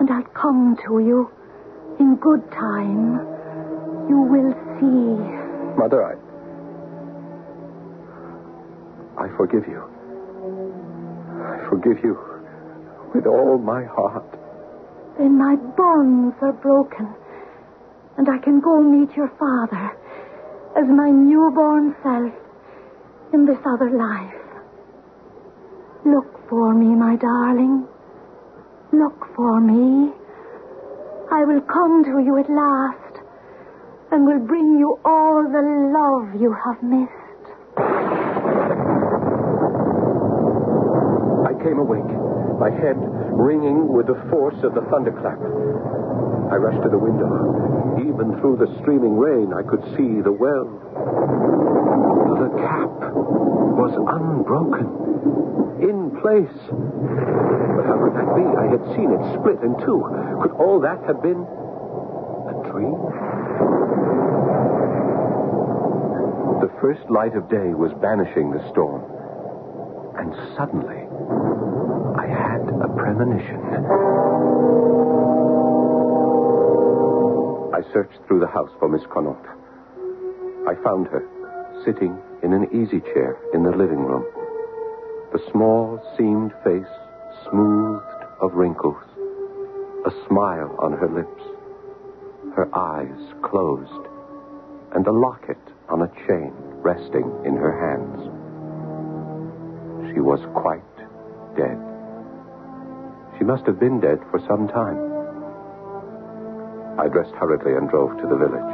and 0.00 0.10
I'll 0.10 0.22
come 0.32 0.78
to 0.86 1.00
you 1.00 1.30
in 1.98 2.16
good 2.16 2.50
time. 2.52 3.27
You 4.08 4.18
will 4.18 4.52
see. 4.78 5.78
Mother, 5.78 6.02
I. 6.04 6.14
I 9.24 9.28
forgive 9.36 9.66
you. 9.68 9.82
I 11.42 11.68
forgive 11.68 12.02
you 12.02 12.16
with 13.14 13.26
all 13.26 13.58
my 13.58 13.84
heart. 13.84 14.24
Then 15.18 15.36
my 15.36 15.56
bonds 15.56 16.36
are 16.42 16.52
broken, 16.52 17.12
and 18.16 18.28
I 18.28 18.38
can 18.38 18.60
go 18.60 18.80
meet 18.80 19.16
your 19.16 19.30
father 19.38 19.90
as 20.76 20.86
my 20.86 21.10
newborn 21.10 21.96
self 22.02 22.32
in 23.32 23.44
this 23.44 23.58
other 23.66 23.90
life. 23.90 24.34
Look 26.06 26.48
for 26.48 26.72
me, 26.74 26.94
my 26.94 27.16
darling. 27.16 27.86
Look 28.92 29.26
for 29.34 29.60
me. 29.60 30.12
I 31.30 31.44
will 31.44 31.60
come 31.60 32.04
to 32.04 32.20
you 32.24 32.38
at 32.38 32.48
last 32.48 33.07
and 34.10 34.26
will 34.26 34.40
bring 34.40 34.78
you 34.78 34.98
all 35.04 35.42
the 35.44 35.62
love 35.92 36.40
you 36.40 36.52
have 36.52 36.82
missed. 36.82 37.12
I 41.46 41.52
came 41.62 41.78
awake, 41.78 42.10
my 42.58 42.70
head 42.70 42.96
ringing 43.32 43.92
with 43.92 44.06
the 44.06 44.18
force 44.30 44.56
of 44.64 44.74
the 44.74 44.82
thunderclap. 44.90 45.38
I 46.50 46.56
rushed 46.56 46.82
to 46.82 46.88
the 46.88 46.98
window. 46.98 47.28
Even 48.00 48.40
through 48.40 48.56
the 48.56 48.72
streaming 48.80 49.16
rain, 49.18 49.52
I 49.52 49.62
could 49.62 49.84
see 49.96 50.22
the 50.24 50.32
well. 50.32 50.64
The 52.38 52.48
cap 52.56 53.12
was 53.76 53.92
unbroken, 53.94 54.88
in 55.84 56.10
place. 56.22 56.58
But 57.76 57.84
how 57.86 58.00
could 58.02 58.14
that 58.16 58.32
be? 58.34 58.42
I 58.42 58.66
had 58.72 58.82
seen 58.96 59.12
it 59.12 59.22
split 59.38 59.60
in 59.62 59.76
two. 59.84 60.02
Could 60.42 60.52
all 60.58 60.80
that 60.80 61.04
have 61.06 61.22
been 61.22 61.44
a 62.48 62.54
dream? 62.72 62.96
The 66.58 66.67
first 66.80 67.10
light 67.10 67.34
of 67.34 67.48
day 67.50 67.74
was 67.74 67.90
banishing 68.00 68.50
the 68.50 68.62
storm. 68.70 69.02
And 70.14 70.30
suddenly, 70.56 71.02
I 72.14 72.26
had 72.26 72.62
a 72.70 72.88
premonition. 72.94 73.58
I 77.74 77.82
searched 77.92 78.18
through 78.26 78.40
the 78.40 78.46
house 78.46 78.70
for 78.78 78.88
Miss 78.88 79.02
Connaught. 79.10 79.44
I 80.68 80.74
found 80.84 81.08
her 81.08 81.26
sitting 81.84 82.16
in 82.42 82.52
an 82.52 82.66
easy 82.70 83.00
chair 83.00 83.36
in 83.54 83.62
the 83.64 83.70
living 83.70 84.04
room. 84.04 84.24
The 85.32 85.42
small, 85.50 86.00
seamed 86.16 86.52
face 86.64 86.94
smoothed 87.50 88.24
of 88.40 88.54
wrinkles, 88.54 89.02
a 90.06 90.10
smile 90.28 90.76
on 90.78 90.92
her 90.92 91.08
lips, 91.08 91.42
her 92.54 92.68
eyes 92.74 93.34
closed, 93.42 94.06
and 94.94 95.06
a 95.06 95.12
locket 95.12 95.58
on 95.88 96.02
a 96.02 96.08
chain 96.26 96.52
resting 96.88 97.28
in 97.44 97.54
her 97.54 97.74
hands. 97.84 98.20
She 100.10 100.20
was 100.20 100.40
quite 100.56 100.80
dead. 101.52 101.76
She 103.36 103.44
must 103.44 103.66
have 103.66 103.78
been 103.78 104.00
dead 104.00 104.18
for 104.30 104.40
some 104.48 104.68
time. 104.68 104.96
I 106.98 107.08
dressed 107.08 107.34
hurriedly 107.34 107.74
and 107.74 107.90
drove 107.90 108.16
to 108.16 108.26
the 108.26 108.36
village. 108.36 108.72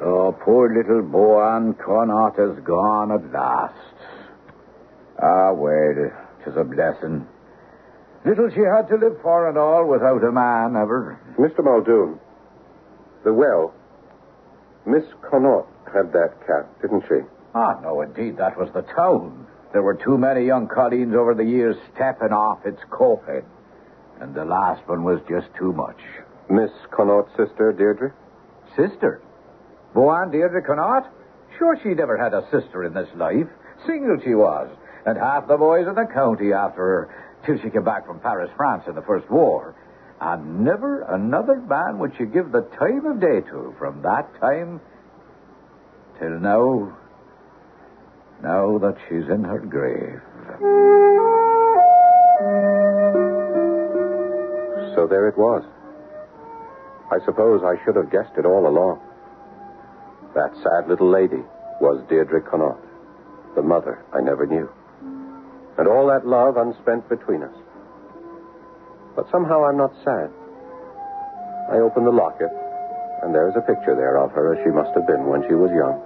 So 0.00 0.36
poor 0.44 0.74
little 0.74 1.02
Boan 1.02 1.74
Connaught 1.74 2.38
is 2.38 2.58
gone 2.64 3.12
at 3.12 3.32
last. 3.32 3.96
Ah, 5.22 5.52
well, 5.52 6.10
'tis 6.42 6.56
a 6.56 6.64
blessing. 6.64 7.24
Little 8.24 8.50
she 8.50 8.60
had 8.60 8.88
to 8.88 8.96
live 8.96 9.16
for 9.22 9.48
and 9.48 9.56
all 9.56 9.86
without 9.86 10.24
a 10.24 10.32
man 10.32 10.74
ever. 10.76 11.18
Mr. 11.38 11.62
Muldoon, 11.62 12.18
the 13.24 13.32
well. 13.32 13.74
Miss 14.86 15.04
Connaught 15.28 15.66
had 15.92 16.12
that 16.12 16.34
cat, 16.46 16.66
didn't 16.80 17.02
she? 17.08 17.20
Ah, 17.54 17.78
no, 17.82 18.00
indeed, 18.02 18.36
that 18.38 18.56
was 18.56 18.68
the 18.72 18.82
town. 18.82 19.46
There 19.72 19.82
were 19.82 19.94
too 19.94 20.16
many 20.16 20.46
young 20.46 20.68
colleens 20.68 21.14
over 21.14 21.34
the 21.34 21.44
years 21.44 21.76
stepping 21.94 22.32
off 22.32 22.64
its 22.64 22.80
coping. 22.90 23.42
And 24.20 24.34
the 24.34 24.44
last 24.44 24.86
one 24.88 25.04
was 25.04 25.20
just 25.28 25.48
too 25.58 25.72
much. 25.72 25.98
Miss 26.48 26.70
Connaught's 26.90 27.30
sister, 27.36 27.72
Deirdre? 27.72 28.14
Sister? 28.76 29.20
Boan 29.94 30.30
Deirdre 30.30 30.62
Connaught? 30.62 31.12
Sure, 31.58 31.76
she 31.82 31.90
never 31.90 32.16
had 32.16 32.32
a 32.32 32.46
sister 32.50 32.84
in 32.84 32.94
this 32.94 33.08
life. 33.16 33.48
Single 33.86 34.18
she 34.24 34.34
was. 34.34 34.70
And 35.04 35.18
half 35.18 35.48
the 35.48 35.56
boys 35.56 35.86
in 35.86 35.94
the 35.94 36.06
county 36.12 36.52
after 36.52 36.80
her 36.82 37.08
till 37.44 37.58
she 37.62 37.70
came 37.70 37.84
back 37.84 38.06
from 38.06 38.20
Paris, 38.20 38.50
France 38.56 38.84
in 38.86 38.94
the 38.94 39.02
First 39.02 39.30
War. 39.30 39.74
And 40.20 40.64
never 40.64 41.02
another 41.02 41.56
man 41.60 41.98
would 41.98 42.12
she 42.16 42.24
give 42.24 42.50
the 42.50 42.62
time 42.78 43.04
of 43.04 43.20
day 43.20 43.40
to 43.50 43.74
from 43.78 44.02
that 44.02 44.28
time 44.40 44.80
till 46.18 46.40
now. 46.40 46.96
Now 48.42 48.78
that 48.78 48.96
she's 49.08 49.28
in 49.30 49.44
her 49.44 49.60
grave. 49.60 50.20
So 54.94 55.06
there 55.06 55.28
it 55.28 55.36
was. 55.36 55.64
I 57.10 57.24
suppose 57.24 57.62
I 57.62 57.82
should 57.84 57.96
have 57.96 58.10
guessed 58.10 58.36
it 58.38 58.46
all 58.46 58.66
along. 58.66 59.00
That 60.34 60.54
sad 60.56 60.88
little 60.88 61.10
lady 61.10 61.42
was 61.80 62.02
Deirdre 62.08 62.40
Connaught, 62.40 62.80
the 63.54 63.62
mother 63.62 64.04
I 64.12 64.20
never 64.22 64.46
knew. 64.46 64.68
And 65.78 65.86
all 65.86 66.06
that 66.08 66.26
love 66.26 66.56
unspent 66.56 67.08
between 67.08 67.42
us. 67.42 67.54
But 69.16 69.32
somehow 69.32 69.64
I'm 69.64 69.80
not 69.80 69.96
sad. 70.04 70.28
I 71.72 71.80
open 71.80 72.04
the 72.04 72.12
locket, 72.12 72.52
and 73.24 73.34
there 73.34 73.48
is 73.48 73.56
a 73.56 73.64
picture 73.64 73.96
there 73.96 74.20
of 74.20 74.30
her 74.36 74.54
as 74.54 74.60
she 74.62 74.70
must 74.70 74.92
have 74.92 75.08
been 75.08 75.26
when 75.26 75.42
she 75.48 75.56
was 75.56 75.72
young. 75.72 75.98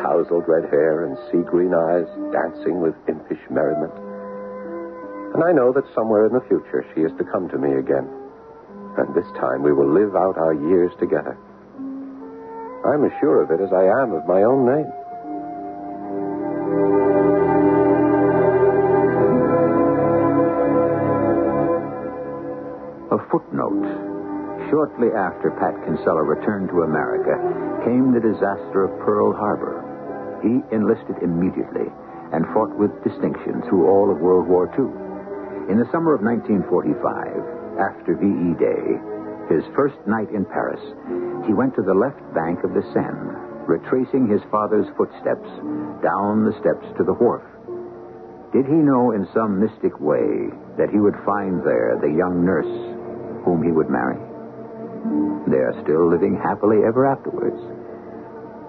Tousled 0.00 0.48
red 0.48 0.66
hair 0.72 1.04
and 1.04 1.14
sea 1.30 1.44
green 1.44 1.76
eyes, 1.76 2.08
dancing 2.32 2.80
with 2.80 2.96
impish 3.06 3.44
merriment. 3.52 3.92
And 5.36 5.44
I 5.44 5.52
know 5.52 5.70
that 5.76 5.86
somewhere 5.94 6.26
in 6.26 6.32
the 6.32 6.48
future 6.48 6.82
she 6.94 7.02
is 7.02 7.12
to 7.18 7.28
come 7.28 7.46
to 7.52 7.58
me 7.58 7.76
again. 7.76 8.08
And 8.96 9.14
this 9.14 9.28
time 9.38 9.62
we 9.62 9.76
will 9.76 9.92
live 9.92 10.16
out 10.16 10.38
our 10.38 10.54
years 10.54 10.90
together. 10.98 11.36
I'm 12.88 13.04
as 13.04 13.12
sure 13.20 13.42
of 13.42 13.50
it 13.50 13.60
as 13.60 13.72
I 13.72 13.84
am 14.02 14.16
of 14.16 14.26
my 14.26 14.42
own 14.42 14.64
name. 14.64 14.90
Footnote. 23.30 24.14
Shortly 24.70 25.12
after 25.12 25.52
Pat 25.60 25.76
Kinsella 25.84 26.22
returned 26.22 26.68
to 26.70 26.88
America 26.88 27.36
came 27.84 28.12
the 28.12 28.20
disaster 28.20 28.88
of 28.88 28.98
Pearl 29.04 29.32
Harbor. 29.32 29.84
He 30.40 30.64
enlisted 30.74 31.20
immediately 31.20 31.88
and 32.32 32.48
fought 32.52 32.72
with 32.76 32.90
distinction 33.04 33.62
through 33.68 33.86
all 33.86 34.10
of 34.10 34.20
World 34.20 34.48
War 34.48 34.66
II. 34.72 34.88
In 35.70 35.78
the 35.78 35.88
summer 35.92 36.14
of 36.16 36.24
1945, 36.24 37.80
after 37.80 38.16
VE 38.16 38.56
Day, 38.56 38.84
his 39.52 39.64
first 39.76 39.96
night 40.06 40.32
in 40.32 40.44
Paris, 40.44 40.80
he 41.46 41.52
went 41.52 41.74
to 41.76 41.84
the 41.84 41.94
left 41.94 42.20
bank 42.32 42.64
of 42.64 42.72
the 42.72 42.84
Seine, 42.92 43.36
retracing 43.68 44.28
his 44.28 44.40
father's 44.50 44.88
footsteps 44.96 45.48
down 46.00 46.44
the 46.44 46.56
steps 46.60 46.84
to 46.96 47.04
the 47.04 47.16
wharf. 47.16 47.44
Did 48.52 48.66
he 48.66 48.80
know 48.80 49.10
in 49.12 49.26
some 49.34 49.60
mystic 49.60 49.98
way 50.00 50.48
that 50.78 50.88
he 50.88 51.00
would 51.00 51.16
find 51.26 51.60
there 51.60 51.98
the 52.00 52.12
young 52.12 52.44
nurse 52.44 52.93
whom 53.44 53.62
he 53.62 53.70
would 53.70 53.90
marry? 53.90 54.16
They 55.46 55.60
are 55.60 55.76
still 55.84 56.08
living 56.08 56.40
happily 56.42 56.78
ever 56.86 57.04
afterwards. 57.04 57.60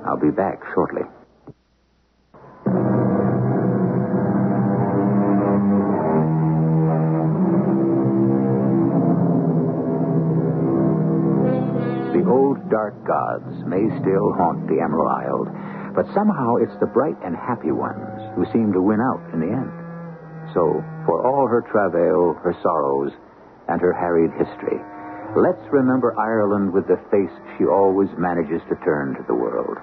I'll 0.05 0.19
be 0.19 0.31
back 0.31 0.61
shortly. 0.73 1.03
The 12.13 12.23
old 12.29 12.69
dark 12.69 12.95
gods 13.07 13.63
may 13.65 13.87
still 13.99 14.33
haunt 14.33 14.67
the 14.67 14.79
Emerald 14.79 15.11
Isle, 15.11 15.93
but 15.95 16.05
somehow 16.13 16.57
it's 16.57 16.75
the 16.79 16.87
bright 16.87 17.15
and 17.23 17.35
happy 17.35 17.71
ones 17.71 18.19
who 18.35 18.45
seem 18.51 18.73
to 18.73 18.81
win 18.81 18.99
out 18.99 19.23
in 19.33 19.39
the 19.39 19.51
end. 19.51 19.71
So, 20.53 20.83
for 21.05 21.25
all 21.25 21.47
her 21.47 21.61
travail, 21.61 22.35
her 22.43 22.55
sorrows, 22.61 23.11
and 23.67 23.81
her 23.81 23.93
harried 23.93 24.31
history, 24.37 24.79
let's 25.35 25.61
remember 25.71 26.17
Ireland 26.19 26.71
with 26.71 26.87
the 26.87 27.01
face 27.11 27.33
she 27.57 27.65
always 27.65 28.09
manages 28.17 28.61
to 28.69 28.75
turn 28.85 29.15
to 29.15 29.23
the 29.27 29.35
world 29.35 29.77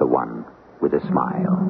the 0.00 0.06
one 0.08 0.44
with 0.80 0.96
a 0.96 1.00
smile. 1.12 1.60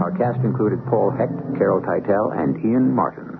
Our 0.00 0.10
cast 0.16 0.40
included 0.40 0.80
Paul 0.88 1.12
Hecht, 1.12 1.36
Carol 1.60 1.84
Teitel, 1.84 2.32
and 2.32 2.56
Ian 2.64 2.90
Martin. 2.90 3.38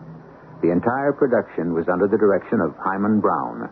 The 0.61 0.71
entire 0.71 1.17
production 1.17 1.73
was 1.73 1.89
under 1.89 2.07
the 2.07 2.21
direction 2.21 2.61
of 2.61 2.77
Himan 2.77 3.21
Brown. 3.21 3.71